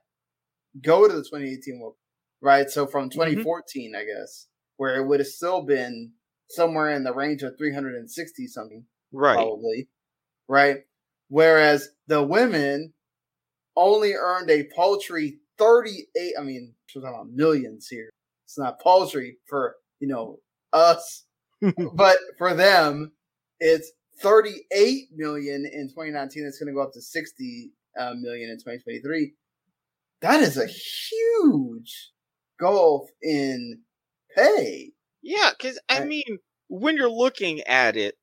[0.84, 1.99] go to the 2018 World Cup,
[2.41, 2.70] right?
[2.70, 4.47] So from 2014, I guess,
[4.78, 6.14] where it would have still been
[6.49, 9.36] somewhere in the range of 360 something, Right.
[9.36, 9.88] probably,
[10.47, 10.78] right?
[11.30, 12.93] Whereas the women
[13.76, 16.34] only earned a paltry 38.
[16.39, 18.10] I mean, we're talking about millions here.
[18.45, 20.39] It's not paltry for you know
[20.74, 21.26] us,
[21.93, 23.12] but for them,
[23.60, 23.91] it's
[24.22, 26.45] 38 million in 2019.
[26.45, 29.34] It's going to go up to 60 uh, million in 2023.
[30.22, 32.12] That is a huge
[32.60, 33.82] gulf in
[34.36, 34.91] pay.
[35.22, 38.16] Yeah, because I mean, when you're looking at it,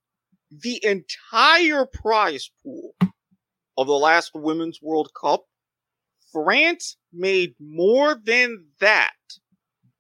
[0.51, 2.95] the entire prize pool
[3.77, 5.45] of the last Women's World Cup,
[6.33, 9.13] France made more than that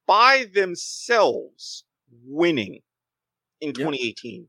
[0.06, 1.84] by themselves
[2.24, 2.80] winning
[3.60, 4.48] in 2018.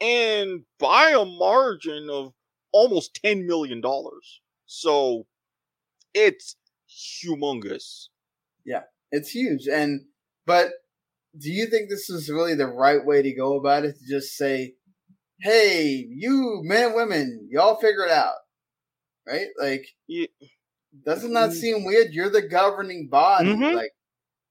[0.00, 2.32] And by a margin of
[2.72, 3.82] almost $10 million.
[4.66, 5.26] So
[6.14, 6.56] it's
[6.88, 8.08] humongous.
[8.64, 9.66] Yeah, it's huge.
[9.66, 10.02] And
[10.46, 10.70] but
[11.38, 13.96] do you think this is really the right way to go about it?
[13.98, 14.74] To just say,
[15.40, 18.36] "Hey, you men and women, y'all figure it out,"
[19.26, 19.48] right?
[19.60, 19.86] Like,
[21.04, 22.12] doesn't that seem weird?
[22.12, 23.54] You're the governing body.
[23.54, 23.74] Mhm.
[23.74, 23.92] Like,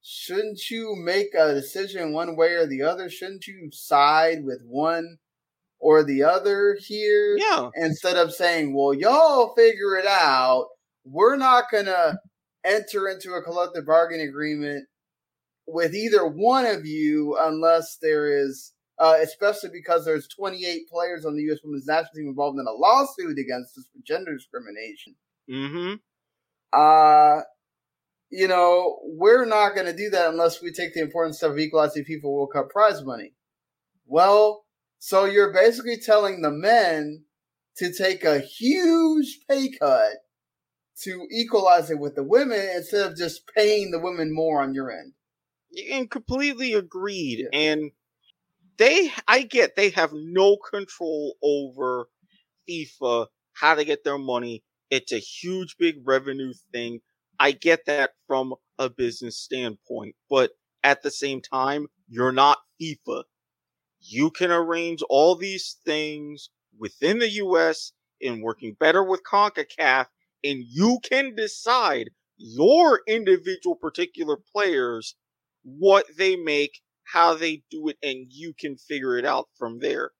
[0.01, 3.09] shouldn't you make a decision one way or the other?
[3.09, 5.17] Shouldn't you side with one
[5.79, 7.37] or the other here?
[7.37, 7.69] Yeah.
[7.75, 10.69] Instead of saying, "Well, y'all figure it out,"
[11.03, 12.19] we're not gonna
[12.63, 14.87] enter into a collective bargaining agreement
[15.65, 21.35] with either one of you unless there is, uh, especially because there's 28 players on
[21.35, 21.59] the U.S.
[21.63, 25.15] Women's National Team involved in a lawsuit against us for gender discrimination.
[25.49, 25.95] Mm-hmm.
[26.73, 27.41] Uh,
[28.29, 31.59] you know, we're not going to do that unless we take the important step of
[31.59, 33.33] equalizing FIFA World Cup prize money.
[34.05, 34.65] Well,
[34.99, 37.23] so you're basically telling the men
[37.77, 40.13] to take a huge pay cut
[41.03, 44.91] to equalize it with the women instead of just paying the women more on your
[44.91, 45.13] end.
[45.91, 47.47] and completely agreed.
[47.53, 47.91] And
[48.77, 52.09] they, I get, they have no control over
[52.67, 54.63] FIFA, how to get their money.
[54.89, 57.01] It's a huge, big revenue thing.
[57.39, 60.51] I get that from a business standpoint, but
[60.83, 63.23] at the same time, you're not FIFA.
[63.99, 70.07] You can arrange all these things within the US in working better with CONCACAF,
[70.43, 75.15] and you can decide your individual particular players
[75.63, 80.11] what they make, how they do it, and you can figure it out from there.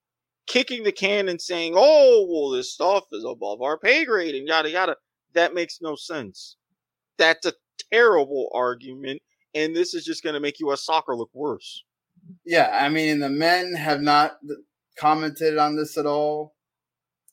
[0.47, 4.47] Kicking the can and saying, "Oh, well, this stuff is above our pay grade," and
[4.47, 4.95] yada yada.
[5.33, 6.55] That makes no sense.
[7.17, 7.53] That's a
[7.91, 9.21] terrible argument,
[9.53, 10.85] and this is just going to make U.S.
[10.85, 11.83] soccer look worse.
[12.45, 14.37] Yeah, I mean, the men have not
[14.97, 16.55] commented on this at all.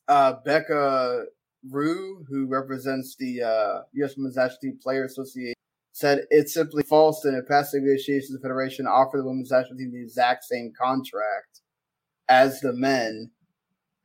[0.07, 1.25] Uh, Becca
[1.69, 4.15] Roux, who represents the uh, U.S.
[4.17, 5.55] Women's National Team Player Association,
[5.93, 9.91] said it's simply false that in past negotiations, the Federation offered the Women's National Team
[9.91, 11.54] the exact same contract
[12.29, 13.31] as the men,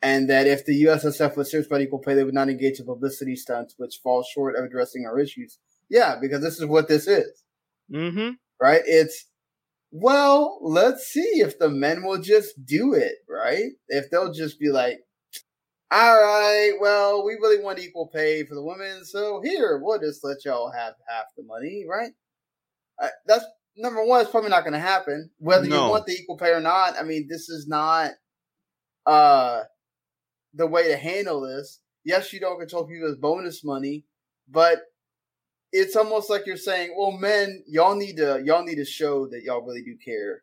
[0.02, 2.86] and that if the USSF was serious about equal pay, they would not engage in
[2.86, 5.58] publicity stunts, which fall short of addressing our issues.
[5.88, 7.44] Yeah, because this is what this is.
[7.92, 8.30] Mm-hmm.
[8.60, 8.82] Right?
[8.84, 9.26] It's
[9.92, 13.72] well, let's see if the men will just do it, right?
[13.88, 15.00] If they'll just be like,
[15.90, 20.22] all right, well, we really want equal pay for the women, so here, we'll just
[20.22, 22.12] let y'all have half the money, right?
[23.02, 23.44] Uh, that's
[23.76, 25.30] number one, it's probably not going to happen.
[25.38, 25.84] Whether No.
[25.84, 28.12] you want the equal pay or not, I mean, this is not
[29.06, 29.62] uh
[30.54, 31.80] the way to handle this.
[32.04, 34.04] Yes, you don't control people's bonus money,
[34.48, 34.80] but
[35.72, 39.42] it's almost like you're saying, "Well, men, y'all need to y'all need to show that
[39.42, 40.42] y'all really do care,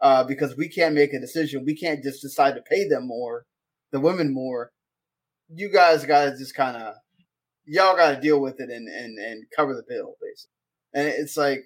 [0.00, 1.64] uh, because we can't make a decision.
[1.66, 3.44] We can't just decide to pay them more,
[3.92, 4.72] the women more.
[5.48, 6.94] You guys got to just kind of
[7.66, 10.52] y'all got to deal with it and and and cover the bill, basically.
[10.94, 11.64] And it's like,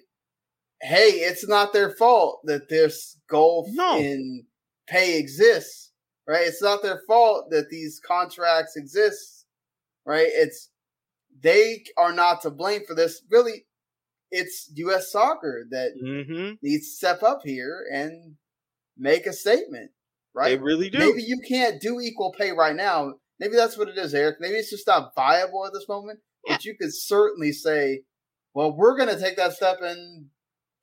[0.81, 3.97] hey, it's not their fault that this gulf No.
[3.99, 4.45] in
[4.87, 5.91] pay exists,
[6.27, 6.47] right?
[6.47, 9.45] It's not their fault that these contracts exist,
[10.05, 10.27] right?
[10.29, 10.69] It's
[11.41, 13.21] they are not to blame for this.
[13.29, 13.65] Really,
[14.31, 15.11] it's U.S.
[15.11, 16.53] soccer that Mm-hmm.
[16.61, 18.35] needs to step up here and
[18.97, 19.91] make a statement,
[20.33, 20.57] right?
[20.57, 20.99] They really do.
[20.99, 23.13] Maybe you can't do equal pay right now.
[23.39, 24.37] Maybe that's what it is, Erik.
[24.39, 26.19] Maybe it's just not viable at this moment.
[26.47, 28.01] But you could certainly say,
[28.53, 30.27] well, we're going to take that step and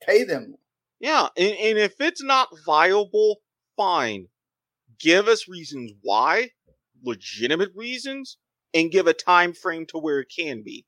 [0.00, 0.56] pay them.
[1.00, 3.40] Yeah, and, and if it's not viable,
[3.76, 4.26] fine.
[4.98, 6.50] Give us reasons why,
[7.02, 8.38] legitimate reasons,
[8.74, 10.84] and give a time frame to where it can be.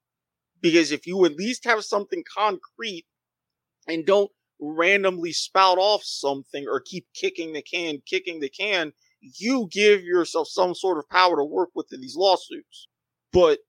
[0.61, 3.07] Because if you at least have something concrete
[3.89, 4.31] and don't
[4.61, 10.49] randomly spout off something or keep kicking the can, kicking the can, you give yourself
[10.49, 12.89] some sort of power to work with in these lawsuits.
[13.33, 13.61] But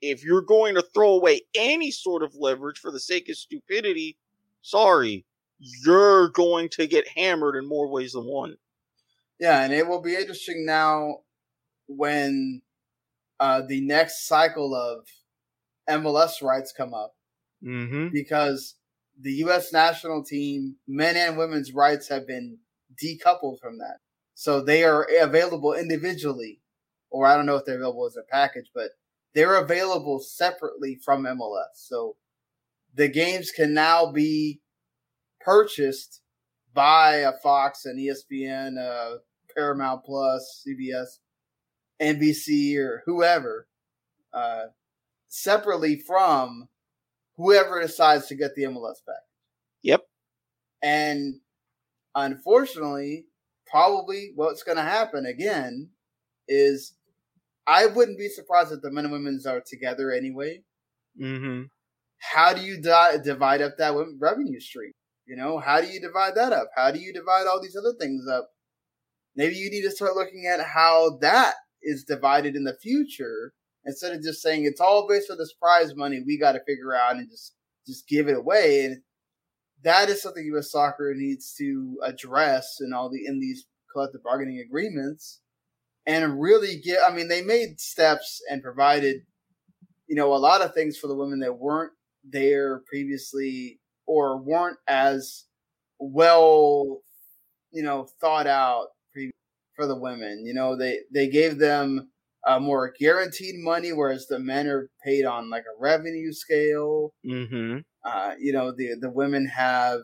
[0.00, 4.16] if you're going to throw away any sort of leverage for the sake of stupidity,
[4.62, 5.26] sorry,
[5.58, 8.56] you're going to get hammered in more ways than one.
[9.38, 11.18] Yeah, and it will be interesting now
[11.86, 12.62] when
[13.38, 15.06] uh, the next cycle of
[15.88, 17.14] MLS rights come up
[17.62, 18.08] Mm-hmm.
[18.10, 18.76] because
[19.20, 19.70] the U.S.
[19.70, 22.56] national team, men and women's rights have been
[23.02, 23.98] decoupled from that.
[24.34, 26.62] So they are available individually,
[27.10, 28.92] or I don't know if they're available as a package, but
[29.34, 31.74] they're available separately from MLS.
[31.74, 32.16] So
[32.94, 34.60] the games can now be
[35.40, 36.20] purchased
[36.74, 39.18] by a Fox, an E ESPN, uh,
[39.54, 41.18] Paramount Plus, CBS,
[42.00, 43.66] NBC, or whoever,
[44.32, 44.66] uh,
[45.28, 46.68] separately from
[47.36, 49.22] whoever decides to get the MLS back.
[49.82, 50.06] Yep.
[50.82, 51.40] And
[52.14, 53.26] unfortunately,
[53.66, 55.90] probably what's going to happen again
[56.48, 56.94] is
[57.66, 60.62] I wouldn't be surprised if the men and women's are together anyway.
[61.20, 61.64] Mm-hmm.
[62.20, 64.92] How do you di- divide up that revenue stream?
[65.26, 66.68] You know, how do you divide that up?
[66.76, 68.50] How do you divide all these other things up?
[69.36, 73.52] Maybe you need to start looking at how that is divided in the future
[73.84, 76.94] instead of just saying it's all based on this prize money we got to figure
[76.94, 77.54] out and just
[77.86, 78.84] just give it away.
[78.84, 79.02] And
[79.82, 80.70] that is something U.S.
[80.70, 85.40] Soccer needs to address in all the in these collective bargaining agreements
[86.06, 86.98] and really get.
[87.06, 89.22] I mean, they made steps and provided,
[90.06, 91.92] you know, a lot of things for the women that weren't
[92.24, 95.44] there previously or weren't as
[95.98, 97.00] well,
[97.72, 98.88] you know, thought out
[99.80, 100.44] for the women.
[100.44, 102.10] You know, they they gave them
[102.46, 107.14] uh, more guaranteed money, whereas the men are paid on like a revenue scale.
[107.26, 107.78] Mm-hmm.
[108.04, 110.00] Uh, you know, the the women have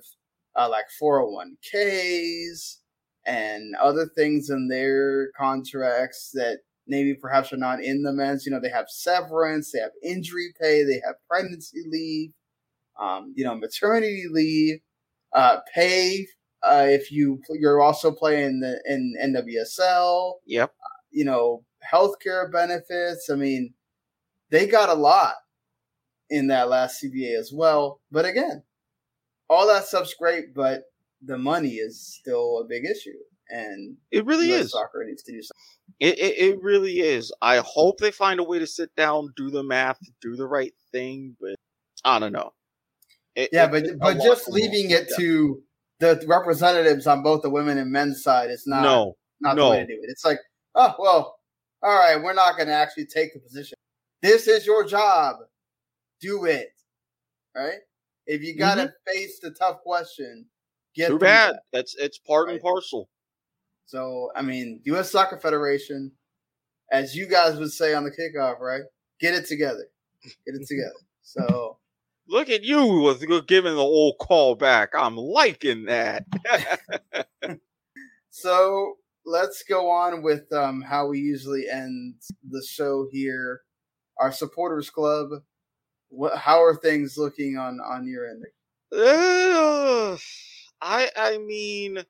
[0.56, 2.78] uh, like 401ks
[3.26, 8.46] and other things in their contracts that maybe perhaps are not in the men's.
[8.46, 12.30] You know, they have severance, they have injury pay, they have pregnancy leave,
[13.00, 14.78] um, you know, maternity leave,
[15.32, 16.26] uh, pay
[16.62, 20.34] uh, if you you're also playing the in NWSL.
[20.46, 20.72] Yep.
[21.10, 23.30] You know, healthcare benefits.
[23.30, 23.74] I mean,
[24.50, 25.34] they got a lot
[26.30, 28.00] in that last CBA as well.
[28.10, 28.62] But again,
[29.48, 30.84] all that stuff's great, but
[31.22, 33.18] the money is still a big issue,
[33.48, 34.72] and It really US is.
[34.72, 35.75] Soccer needs to do something.
[35.98, 37.32] It, it it really is.
[37.40, 40.74] I hope they find a way to sit down, do the math, do the right
[40.92, 41.54] thing, but
[42.04, 42.52] I don't know.
[43.34, 45.16] It- Yeah, but but just leaving it Yeah.
[45.18, 45.62] to
[46.00, 49.64] the representatives on both the women and men's side is not no, not No.
[49.64, 50.10] the way to do it.
[50.10, 50.38] It's like,
[50.74, 51.38] oh well,
[51.82, 53.76] all right, we're not going to actually take the position.
[54.20, 55.36] This is your job.
[56.20, 56.72] Do it.
[57.54, 57.78] Right?
[58.26, 59.12] If you got to mm-hmm.
[59.12, 60.46] face the tough question,
[60.94, 61.54] get Too bad.
[61.54, 61.62] that.
[61.72, 63.08] That's it's part and parcel.
[63.86, 65.10] So, I mean, U.S.
[65.10, 66.12] Soccer Federation,
[66.92, 68.82] as you guys would say on the kickoff, right?
[69.20, 69.86] Get it together.
[70.22, 70.92] Get it together.
[71.22, 71.78] So,
[72.28, 74.90] Look at you with giving the old call back.
[74.94, 76.24] I'm liking that.
[78.30, 82.16] so let's go on with um, how we usually end
[82.50, 83.60] the show here.
[84.18, 85.28] Our supporters club.
[86.08, 86.36] What?
[86.36, 88.44] How are things looking on on your end?
[88.92, 90.18] Ugh.
[90.80, 92.02] I I mean,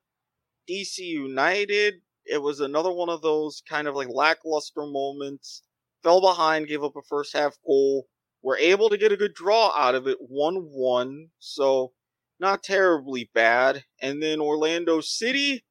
[0.69, 1.95] DC United.
[2.25, 5.63] It was another one of those kind of like lackluster moments.
[6.03, 8.07] Fell behind, gave up a first half goal.
[8.43, 11.29] Were able to get a good draw out of it, one one.
[11.39, 11.93] So
[12.39, 13.83] not terribly bad.
[14.01, 15.63] And then Orlando City.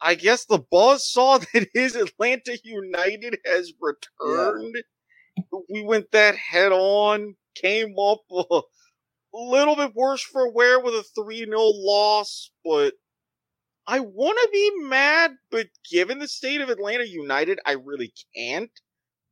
[0.00, 4.74] I guess the buzz saw that his Atlanta United has returned.
[5.70, 7.36] We went that head on.
[7.54, 8.60] Came up a
[9.32, 12.94] little bit worse for wear with a 3 0 loss, but
[13.88, 18.70] I want to be mad, but given the state of Atlanta United, I really can't.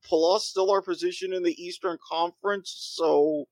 [0.04, 3.46] Plus, still our position in the Eastern Conference, so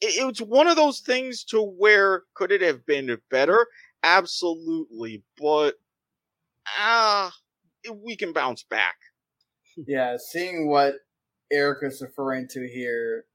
[0.00, 3.66] it, it's one of those things to where could it have been better?
[4.02, 5.76] Absolutely, but
[6.66, 7.32] ah,
[8.02, 8.96] we can bounce back.
[9.86, 10.94] yeah, seeing what
[11.52, 13.26] Erik is referring to here,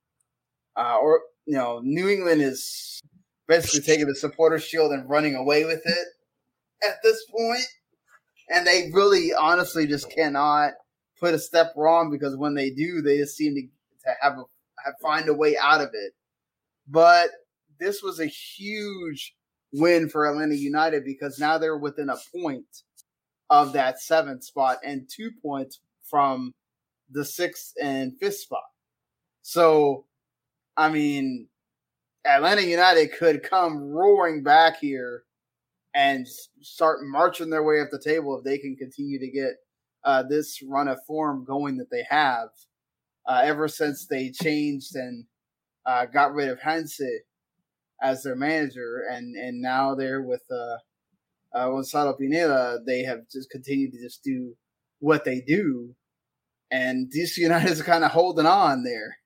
[0.75, 3.01] uh, or you know, New England is
[3.47, 6.07] basically taking the supporter shield and running away with it
[6.88, 7.65] at this point,
[8.49, 10.73] and they really, honestly, just cannot
[11.19, 13.61] put a step wrong because when they do, they just seem to
[14.05, 14.43] to have a
[14.83, 16.13] have find a way out of it.
[16.88, 17.29] But
[17.79, 19.36] this was a huge
[19.73, 22.83] win for Atlanta United because now they're within a point
[23.49, 26.53] of that seventh spot and two points from
[27.11, 28.63] the sixth and fifth spot.
[29.41, 30.05] So,
[30.77, 31.47] I mean,
[32.25, 35.24] Atlanta United could come roaring back here
[35.95, 36.27] and
[36.61, 39.53] start marching their way up the table if they can continue to get
[40.03, 42.49] uh, this run of form going that they have
[43.27, 45.25] uh, ever since they changed and
[45.85, 46.99] uh, got rid of Heinze
[48.01, 50.77] as their manager, and and now they're with uh,
[51.57, 52.79] uh, Gonzalo Pineda.
[52.85, 54.55] They have just continued to just do
[54.99, 55.95] what they do,
[56.71, 59.17] and DC United is kind of holding on there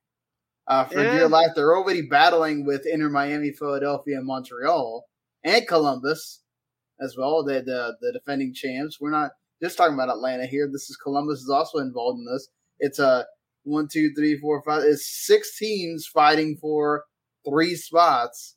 [0.68, 1.12] uh, for Yeah.
[1.12, 1.52] dear life.
[1.56, 5.06] They're already battling with Inter Miami, Philadelphia, and Montreal,
[5.44, 6.42] and Columbus
[7.02, 7.44] as well.
[7.44, 9.00] The the, the defending champs.
[9.00, 9.32] We're not
[9.62, 10.70] just talking about Atlanta here.
[10.72, 12.50] This is Columbus is also involved in this.
[12.80, 13.26] It's a
[13.64, 14.84] one, two, three, four, five.
[14.84, 17.06] It's six teams fighting for
[17.48, 18.56] three spots.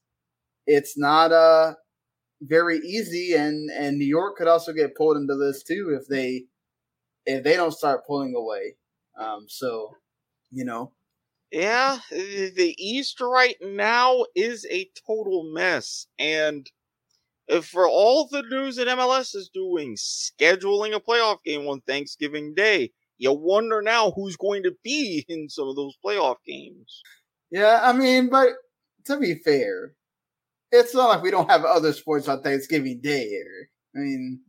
[0.66, 1.74] It's not uh
[2.42, 6.44] very easy, and and New York could also get pulled into this too if they
[7.26, 8.76] if they don't start pulling away.
[9.18, 9.96] Um, so
[10.50, 10.92] you know,
[11.50, 16.06] Yeah, the East right now is a total mess.
[16.18, 16.70] And
[17.50, 22.54] Uh, for all the news that MLS is doing, scheduling a playoff game on Thanksgiving
[22.54, 27.02] Day, you wonder now who's going to be in some of those playoff games.
[27.50, 27.80] yeah.
[27.82, 28.50] I mean, but
[29.06, 29.94] to be fair,
[30.70, 33.68] it's not like we don't have other sports on Thanksgiving Day here.
[33.94, 34.40] I mean,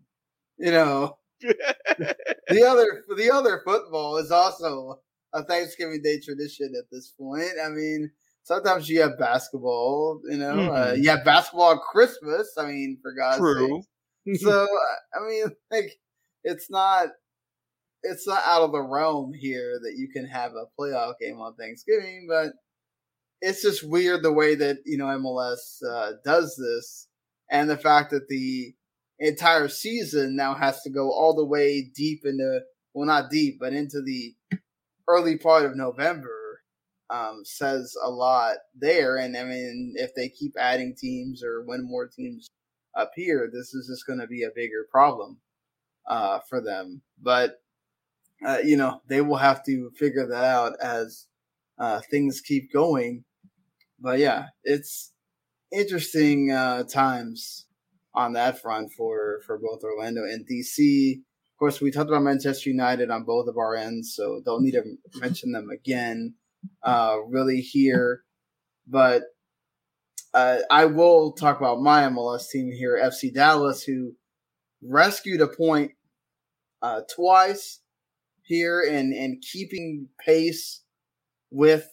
[0.58, 5.02] you know, the other the other football is also
[5.34, 7.52] a Thanksgiving Day tradition at this point.
[7.64, 8.10] I mean,
[8.44, 11.04] sometimes you have basketball, you know, uh, Mhm.
[11.04, 12.54] you have basketball on Christmas.
[12.58, 13.84] I mean, for God's True.
[14.26, 14.42] sake.
[14.42, 16.00] So uh, I mean, like,
[16.44, 17.10] it's not
[18.04, 21.56] it's not out of the realm here that you can have a playoff game on
[21.56, 22.52] Thanksgiving, but
[23.42, 27.08] it's just weird the way that you know MLS uh, does this,
[27.50, 28.76] and the fact that the
[29.20, 32.60] entire season now has to go all the way deep into
[32.94, 34.36] well, not deep, but into the
[35.08, 36.43] early part of November
[37.14, 39.18] um, says a lot there.
[39.18, 42.50] And I mean, if they keep adding teams or when more teams
[42.96, 45.38] appear, this is just going to be a bigger problem
[46.08, 47.02] uh, for them.
[47.22, 47.60] But
[48.46, 51.28] uh, you know, they will have to figure that out as
[51.80, 53.24] uh, things keep going.
[54.00, 55.12] But yeah, it's
[55.72, 57.68] interesting uh, times
[58.16, 61.20] on that front for for both Orlando and DC.
[61.20, 64.72] Of course, we talked about Manchester United on both of our ends, so don't need
[64.72, 64.84] to
[65.20, 66.34] mention them again.
[66.84, 68.24] Uh, really here,
[68.88, 69.24] but
[70.34, 74.14] uh, I will talk about my MLS team here, FC Dallas, who
[74.82, 75.92] rescued a point
[76.82, 77.80] uh, twice
[78.44, 80.82] here and and keeping pace
[81.52, 81.88] with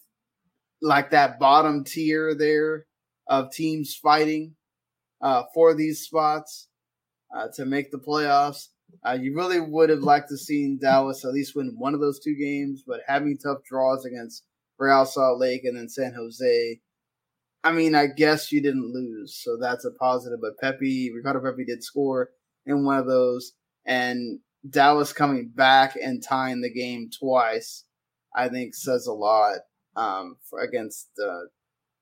[0.82, 2.86] like that bottom tier there
[3.28, 4.54] of teams fighting
[5.22, 6.68] uh, for these spots
[7.36, 8.68] uh, to make the playoffs.
[9.06, 12.18] Uh, you really would have liked to seen Dallas at least win one of those
[12.18, 14.44] two games, but having tough draws against
[14.80, 16.80] Real Salt Lake and then San Jose,
[17.62, 20.38] I mean, I guess you didn't lose, so that's a positive.
[20.40, 22.30] But Pepi, Ricardo Pepi did score
[22.66, 23.52] in one of those,
[23.86, 27.84] and Dallas coming back and tying the game twice,
[28.34, 29.58] I think says a lot
[29.96, 31.40] um, for, against uh,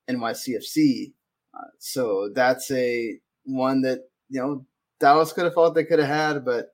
[0.09, 1.13] NYCFC.
[1.53, 3.99] Uh, so that's a one that
[4.29, 4.65] you know
[4.99, 6.67] Dallas could have thought they could have had, but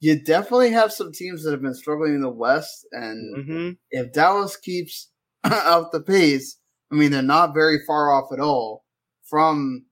[0.00, 3.70] you definitely have some teams that have been struggling in the West, and Mm-hmm.
[3.90, 5.10] if Dallas keeps
[5.52, 6.58] up the pace,
[6.90, 8.84] I mean they're not very far off at all
[9.28, 9.84] from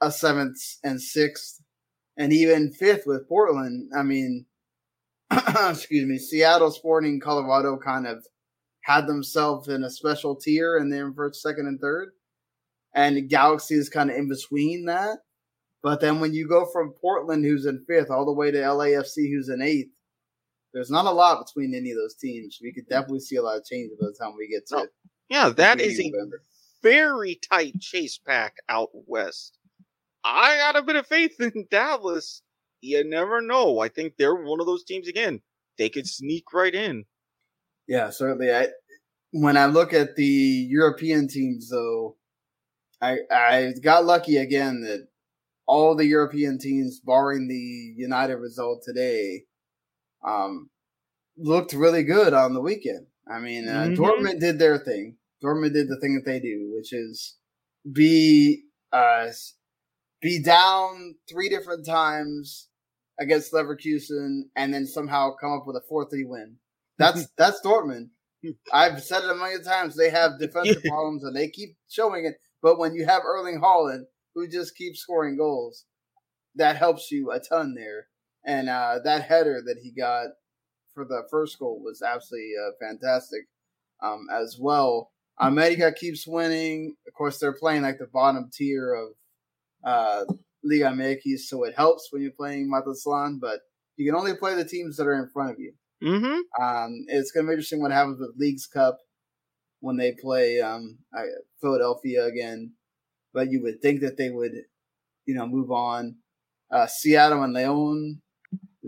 [0.00, 1.60] a seventh and sixth,
[2.16, 3.90] and even fifth with Portland.
[3.96, 4.46] I mean,
[5.30, 8.24] excuse me, Seattle, Sporting, Colorado kind of
[8.82, 12.10] had themselves in a special tier, and then first, second, and third,
[12.94, 15.18] and Galaxy is kind of in between that.
[15.82, 19.30] But then when you go from Portland, who's in fifth, all the way to LAFC,
[19.30, 19.90] who's in eighth,
[20.74, 22.58] there's not a lot between any of those teams.
[22.60, 24.86] We could definitely see a lot of change by the time we get to No.
[25.30, 26.42] Yeah, that is a November.
[26.82, 29.56] very tight chase pack out west.
[30.24, 32.42] I got a bit of faith in Dallas.
[32.82, 33.78] You never know.
[33.78, 35.40] I think they're one of those teams again.
[35.78, 37.04] They could sneak right in.
[37.88, 38.52] Yeah, certainly.
[38.52, 38.68] I
[39.32, 42.16] when I look at the European teams, though,
[43.00, 45.08] I I got lucky again that
[45.66, 49.44] all the European teams, barring the United result today,
[50.24, 50.70] um,
[51.36, 53.06] looked really good on the weekend.
[53.28, 53.96] I mean, uh, Mhm.
[53.96, 55.18] Dortmund did their thing.
[55.42, 57.36] Dortmund did the thing that they do, which is
[57.92, 59.30] be uh
[60.20, 62.68] be down three different times
[63.18, 66.56] against Leverkusen and then somehow come up with a four three win.
[66.98, 68.10] That's that's Dortmund.
[68.72, 69.96] I've said it a million times.
[69.96, 72.34] They have defensive problems and they keep showing it.
[72.62, 74.04] But when you have Erling Haaland,
[74.34, 75.84] who just keeps scoring goals,
[76.54, 78.08] that helps you a ton there.
[78.46, 80.28] And uh, that header that he got
[80.94, 83.46] for the first goal was absolutely uh, fantastic
[84.02, 85.10] um, as well.
[85.38, 86.94] America keeps winning.
[87.06, 89.08] Of course, they're playing like the bottom tier of
[89.84, 90.32] uh,
[90.62, 93.60] Liga MX, so it helps when you're playing Mazatlán, but
[93.96, 95.72] you can only play the teams that are in front of you.
[96.02, 96.62] Mm-hmm.
[96.62, 98.98] Um, it's going to be interesting what happens with Leagues Cup
[99.80, 100.98] when they play um,
[101.60, 102.72] Philadelphia again.
[103.32, 104.52] But you would think that they would,
[105.26, 106.16] you know, move on.
[106.70, 108.20] Uh, Seattle and Leon,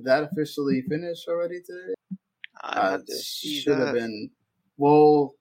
[0.06, 1.94] that officially finish already today?
[2.62, 4.30] I Uh, have to see should have been.
[4.78, 5.34] Well,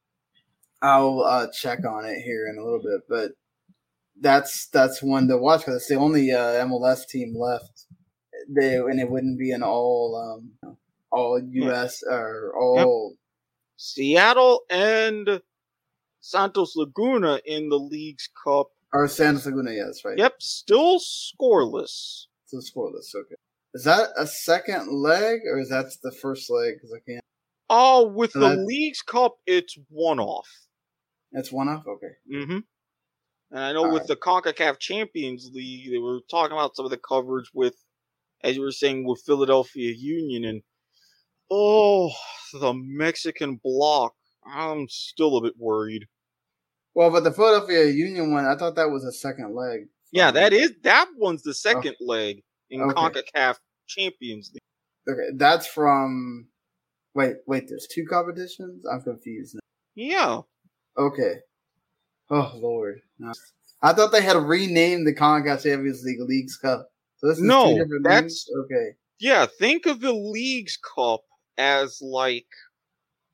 [0.82, 3.32] I'll uh, check on it here in a little bit, but
[4.22, 7.86] that's that's one to watch because it's the only uh, MLS team left.
[8.49, 10.78] They and it wouldn't be an all um,
[11.11, 12.03] all U.S.
[12.09, 13.16] or all.
[13.78, 15.41] Seattle and
[16.22, 18.68] Santos Laguna in the Leagues Cup.
[18.93, 20.18] Or Santos Laguna, yes, right.
[20.18, 22.28] Yep, still scoreless.
[22.45, 23.13] So scoreless.
[23.13, 23.36] Okay.
[23.76, 26.76] Is that a second leg or is that the first leg?
[26.76, 27.21] Because I can't.
[27.69, 30.47] Oh, with So the that- Leagues Cup, it's one off.
[31.34, 31.84] It's one off.
[31.86, 32.13] Okay.
[32.34, 32.59] Mm-hmm.
[33.51, 34.07] And I know All with right.
[34.07, 37.76] the CONCACAF Champions League, they were talking about some of the coverage with,
[38.43, 40.61] as you were saying, with Philadelphia Union and
[41.51, 42.11] oh,
[42.53, 44.13] the Mexican block.
[44.47, 46.05] I'm still a bit worried.
[46.93, 49.88] Well, but the Philadelphia Union one, I thought that was a second leg.
[50.13, 52.93] Yeah, that is that one's the second leg in Okay.
[52.93, 53.57] CONCACAF
[53.88, 54.61] Champions League.
[55.13, 56.47] Okay, that's from.
[57.13, 57.67] Wait, wait.
[57.69, 58.86] There's two competitions.
[58.91, 59.59] I'm confused now.
[59.95, 60.41] Yeah.
[60.97, 61.36] Okay.
[62.29, 63.31] Oh Lord, no.
[63.81, 66.89] I thought they had renamed the CONCACAF Champions League Leagues Cup.
[67.17, 68.45] So this is No, that's- names?
[68.65, 68.95] okay.
[69.19, 71.21] Yeah, think of the Leagues Cup
[71.57, 72.47] as like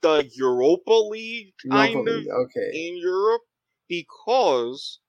[0.01, 2.87] the Europa League kind Europa of League, okay.
[2.87, 3.41] in Europe
[3.87, 4.99] because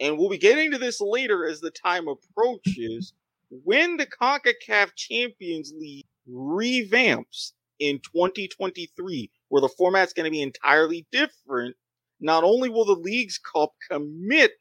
[0.00, 3.12] and we'll be getting to this later as the time approaches
[3.50, 11.06] when the CONCACAF Champions League revamps in 2023 where the format's going to be entirely
[11.12, 11.76] different
[12.20, 14.52] not only will the Leagues Cup commit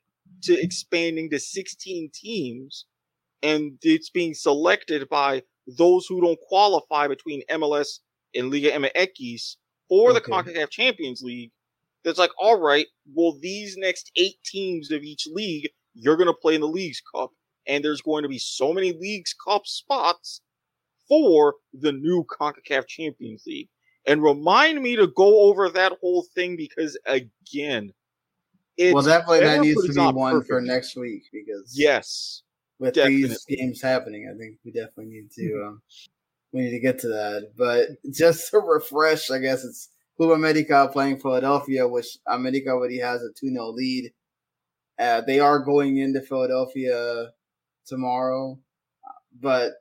[0.43, 2.85] to expanding to 16 teams
[3.41, 7.99] and it's being selected by those who don't qualify between MLS
[8.35, 9.55] and Liga MX
[9.87, 10.31] for the Okay.
[10.31, 11.51] CONCACAF Champions League.
[12.03, 16.33] That's like, all right, well, these next eight teams of each league, you're going to
[16.33, 17.31] play in the Leagues Cup.
[17.67, 20.41] And there's going to be so many Leagues Cup spots
[21.07, 23.69] for the new CONCACAF Champions League.
[24.07, 27.91] And remind me to go over that whole thing because, again,
[28.77, 32.43] it's well, definitely that needs to be one for next week because Yes.
[32.77, 33.27] with definitely.
[33.27, 35.81] these games happening, I think we definitely need to um,
[36.51, 37.51] we need to get to that.
[37.57, 43.21] But just to refresh, I guess it's Club America playing Philadelphia, which America already has
[43.21, 44.13] a 2 0 lead.
[44.99, 47.31] Uh, they are going into Philadelphia
[47.85, 48.59] tomorrow,
[49.39, 49.73] but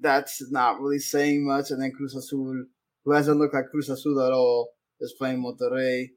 [0.00, 1.70] that's not really saying much.
[1.70, 2.64] And then Cruz Azul,
[3.04, 4.70] who hasn't looked like Cruz Azul at all,
[5.00, 6.10] is playing Monterrey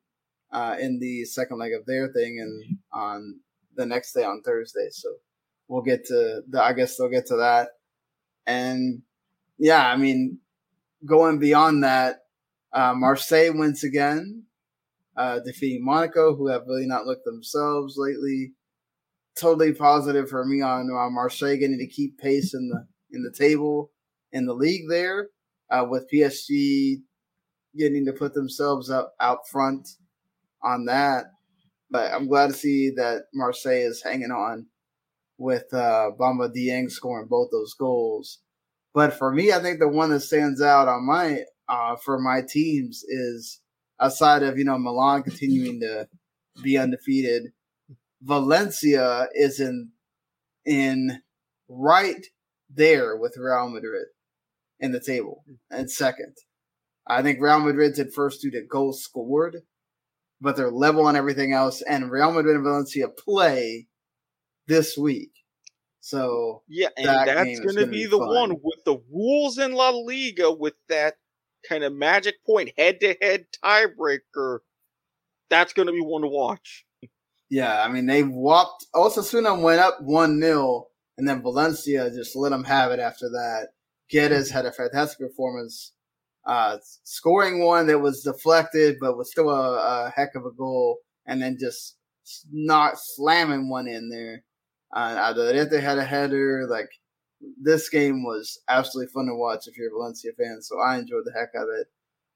[0.51, 3.39] uh, in the second leg of their thing, and on
[3.75, 4.87] the next day on Thursday.
[4.91, 5.09] So
[5.67, 7.69] we'll get to the, I guess they'll get to that.
[8.45, 9.01] And
[9.57, 10.39] yeah, I mean,
[11.05, 12.19] going beyond that,
[12.73, 14.43] uh, Marseille wins again,
[15.15, 18.53] uh, defeating Monaco, who have really not looked themselves lately.
[19.39, 23.91] Totally positive for me on Marseille getting to keep pace in the in the table
[24.31, 25.29] in the league there,
[25.69, 26.97] uh, with PSG
[27.77, 29.87] getting to put themselves up out front
[30.61, 31.25] on that.
[31.89, 34.67] But I'm glad to see that Marseille is hanging on
[35.37, 38.39] with uh, Bamba Dieng scoring both those goals.
[38.93, 42.41] But for me, I think the one that stands out on my uh, for my
[42.47, 43.59] teams is
[43.99, 46.07] outside of you know Milan continuing to
[46.63, 47.51] be undefeated,
[48.23, 49.91] Valencia is in
[50.65, 51.21] in
[51.67, 52.25] right
[52.73, 54.05] there with Real Madrid
[54.79, 56.35] in the table and second.
[57.05, 59.57] I think Real Madrid's at first due to goals scored,
[60.39, 61.81] but they're level on everything else.
[61.81, 63.87] And Real Madrid and Valencia play
[64.67, 65.31] this week.
[65.99, 68.27] So yeah, and that that's going to be, be the fun.
[68.27, 71.15] one with the rules in La Liga with that
[71.67, 74.59] kind of magic point head to head tiebreaker.
[75.49, 76.85] That's going to be one to watch.
[77.53, 78.87] Yeah, I mean they whopped.
[78.95, 80.87] Osasuna went up one 0
[81.19, 83.67] and then Valencia just let them have it after that.
[84.11, 85.91] Guedes had a fantastic performance,
[86.47, 90.97] uh, scoring one that was deflected, but was still a, a heck of a goal,
[91.27, 91.97] and then just
[92.51, 94.43] not slamming one in there.
[94.91, 96.65] Uh, Alderete had a header.
[96.67, 96.89] Like
[97.61, 100.57] this game was absolutely fun to watch if you're a Valencia fan.
[100.63, 101.87] So I enjoyed the heck of it.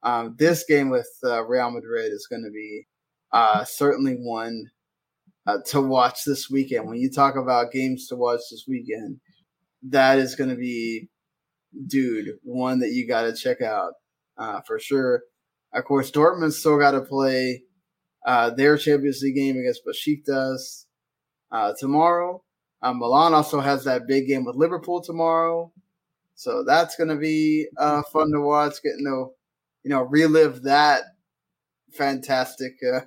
[0.04, 2.86] Um, this game with uh, Real Madrid is going to be
[3.32, 4.70] uh, certainly one
[5.48, 6.88] uh, to watch this weekend.
[6.88, 9.20] When you talk about games to watch this weekend,
[9.84, 11.10] that is going to be,
[11.88, 13.94] dude, one that you got to check out
[14.38, 15.24] uh, for sure.
[15.74, 17.64] Of course, Dortmund still got to play
[18.26, 20.86] uh, their Champions League game against Besiktas
[21.52, 22.44] uh, tomorrow.
[22.82, 25.72] Um, Milan also has that big game with Liverpool tomorrow,
[26.36, 28.76] so that's going to be uh, fun to watch.
[28.84, 29.30] Getting to
[29.84, 31.02] you know relive that
[31.94, 33.02] fantastic uh,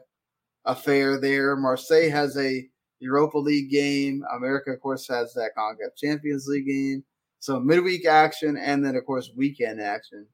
[0.64, 1.56] affair there.
[1.56, 2.68] Marseille has a
[3.00, 4.22] Europa League game.
[4.34, 7.04] America, of course, has that CONCACAF Champions League game.
[7.38, 10.26] So midweek action, and then of course weekend action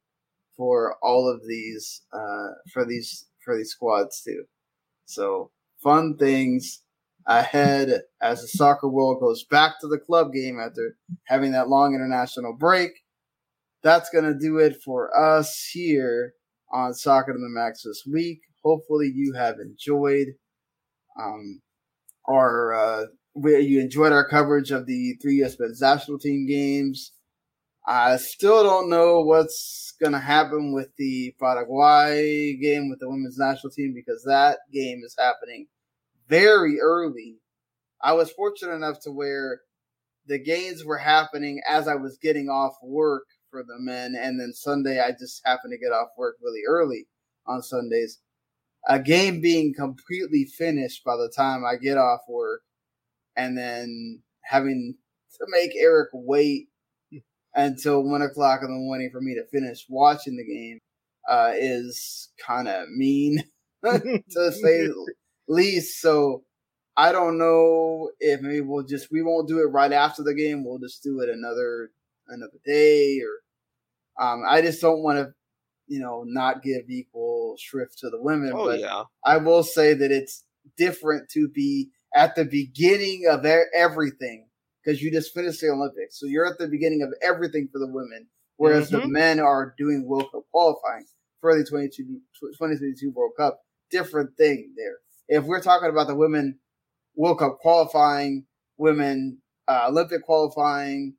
[0.57, 4.45] for all of these uh, for these for these squads too.
[5.05, 6.83] So fun things
[7.27, 11.95] ahead as the soccer world goes back to the club game after having that long
[11.95, 12.91] international break.
[13.83, 16.35] That's to do it for us here
[16.73, 18.41] on Soccer to the Max this week.
[18.67, 20.27] Hopefully, you have enjoyed
[21.17, 21.63] um,
[22.29, 23.05] our uh,
[23.37, 25.57] you enjoyed our coverage of the three U.S.
[25.61, 27.13] men's national team games.
[27.87, 33.39] I still don't know what's going to happen with the Paraguay game with the women's
[33.39, 35.69] national team because that game is happening
[36.29, 37.37] very early.
[38.03, 39.61] I was fortunate enough to where
[40.27, 44.53] the games were happening as I was getting off work for the men, and then
[44.53, 47.07] Sunday I just happened to get off work really early
[47.47, 48.19] on Sundays.
[48.89, 52.63] A game being completely finished by the time I get off work,
[53.37, 54.95] and then having
[55.39, 56.69] to make Erik wait
[57.55, 60.81] until one o'clock in the morning for me to finish watching the game
[61.29, 63.43] uh, is kind of mean
[63.85, 65.15] to say the
[65.49, 66.01] least.
[66.01, 66.45] So
[66.97, 70.65] I don't know if maybe we'll just we won't do it right after the game.
[70.65, 71.91] We'll just do it another
[72.29, 75.35] another day, or um, I just don't want to,
[75.87, 78.53] you know, not give equal shrift to the women.
[78.55, 79.05] Oh, but yeah.
[79.25, 80.45] I will say that it's
[80.77, 83.45] different to be at the beginning of
[83.75, 84.47] everything
[84.85, 87.89] because you just finished the Olympics, so you're at the beginning of everything for the
[87.89, 88.27] women,
[88.57, 89.11] whereas the Mhm.
[89.11, 91.07] men are doing World Cup qualifying
[91.41, 93.65] for the 22, 2022 World Cup.
[93.91, 94.99] Different thing there.
[95.29, 96.59] If we're talking about the women
[97.17, 98.47] World Cup qualifying,
[98.79, 101.17] women uh, Olympic qualifying,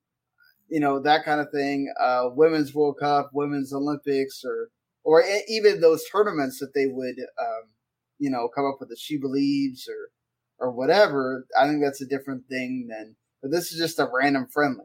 [0.69, 4.69] you know that kind of thing, uh, women's World Cup, women's Olympics, or
[5.07, 7.69] or even those tournaments that they would, um,
[8.19, 10.09] you know, come up with the SheBelieves or
[10.59, 11.45] or whatever.
[11.57, 13.15] I think that's a different thing than.
[13.41, 14.83] But this is just a random friendly,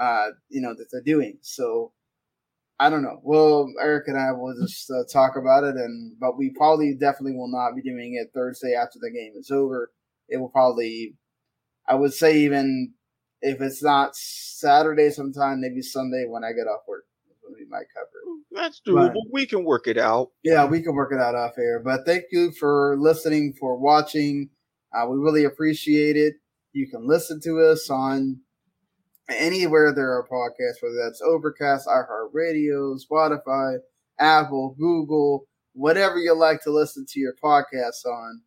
[0.00, 1.36] uh, you know, that they're doing.
[1.42, 1.92] So
[2.80, 3.20] I don't know.
[3.22, 7.36] Well, Erik and I will just uh, talk about it, and but we probably definitely
[7.36, 9.92] will not be doing it Thursday after the game is over.
[10.30, 11.14] It will probably,
[11.86, 12.94] I would say, even
[13.42, 17.04] if it's not Saturday, sometime maybe Sunday when I get off work
[17.66, 18.08] we might cover.
[18.52, 19.14] That's doable.
[19.14, 20.30] But- we can work it out.
[20.42, 21.80] Yeah, we can work it out off air.
[21.80, 24.50] But thank you for listening, for watching.
[24.94, 26.34] Uh, we really appreciate it.
[26.72, 28.40] You can listen to us on
[29.28, 33.78] anywhere there are podcasts, whether that's Overcast, iHeartRadio, Spotify,
[34.18, 38.42] Apple, Google, whatever you like to listen to your podcasts on.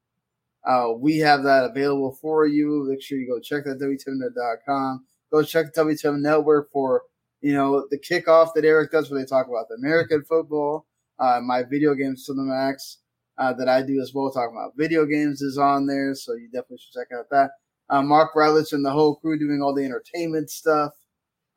[0.66, 2.86] Uh, we have that available for you.
[2.90, 5.06] Make sure you go check that WTMnet.com.
[5.32, 7.04] Go check the WTM Network for,
[7.42, 10.86] you know, the kickoff that Erik does where they talk about the American football.
[11.20, 13.00] Uh, my video games to the max
[13.38, 16.14] uh, that I do as well, talking about video games is on there.
[16.16, 17.52] So you definitely should check out that.
[17.90, 20.94] Uh, Mark Rowledge and the whole crew doing all the entertainment stuff.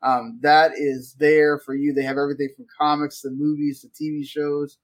[0.01, 1.93] Um, that is there for you.
[1.93, 4.77] They have everything from comics to movies to TV shows.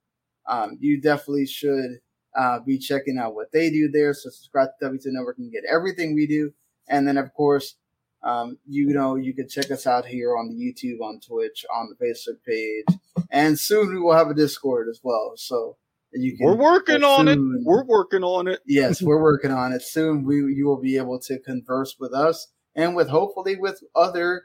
[0.48, 2.00] Um, you definitely should
[2.38, 4.14] uh, be checking out what they do there.
[4.14, 6.54] So subscribe to WTM Network and get everything we do.
[6.88, 7.76] And then, of course,
[8.24, 11.90] um, you know, you can check us out here on the YouTube, on Twitch, on
[11.90, 12.86] the Facebook page,
[13.32, 15.34] and soon we will have a Discord as well.
[15.36, 15.78] So
[16.12, 16.46] you can.
[16.46, 17.40] We're working on it.
[17.64, 18.60] We're working on it.
[18.66, 19.82] yes, we're working on it.
[19.82, 24.44] Soon we you will be able to converse with us and with hopefully with other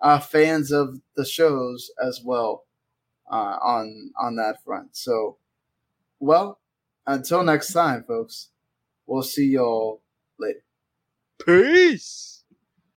[0.00, 2.64] uh, fans of the shows as well
[3.30, 4.96] uh, on on that front.
[4.96, 5.38] So,
[6.20, 6.60] well,
[7.06, 8.50] until next time, folks.
[9.06, 10.02] We'll see y'all
[10.38, 10.64] later.
[11.44, 12.35] Peace.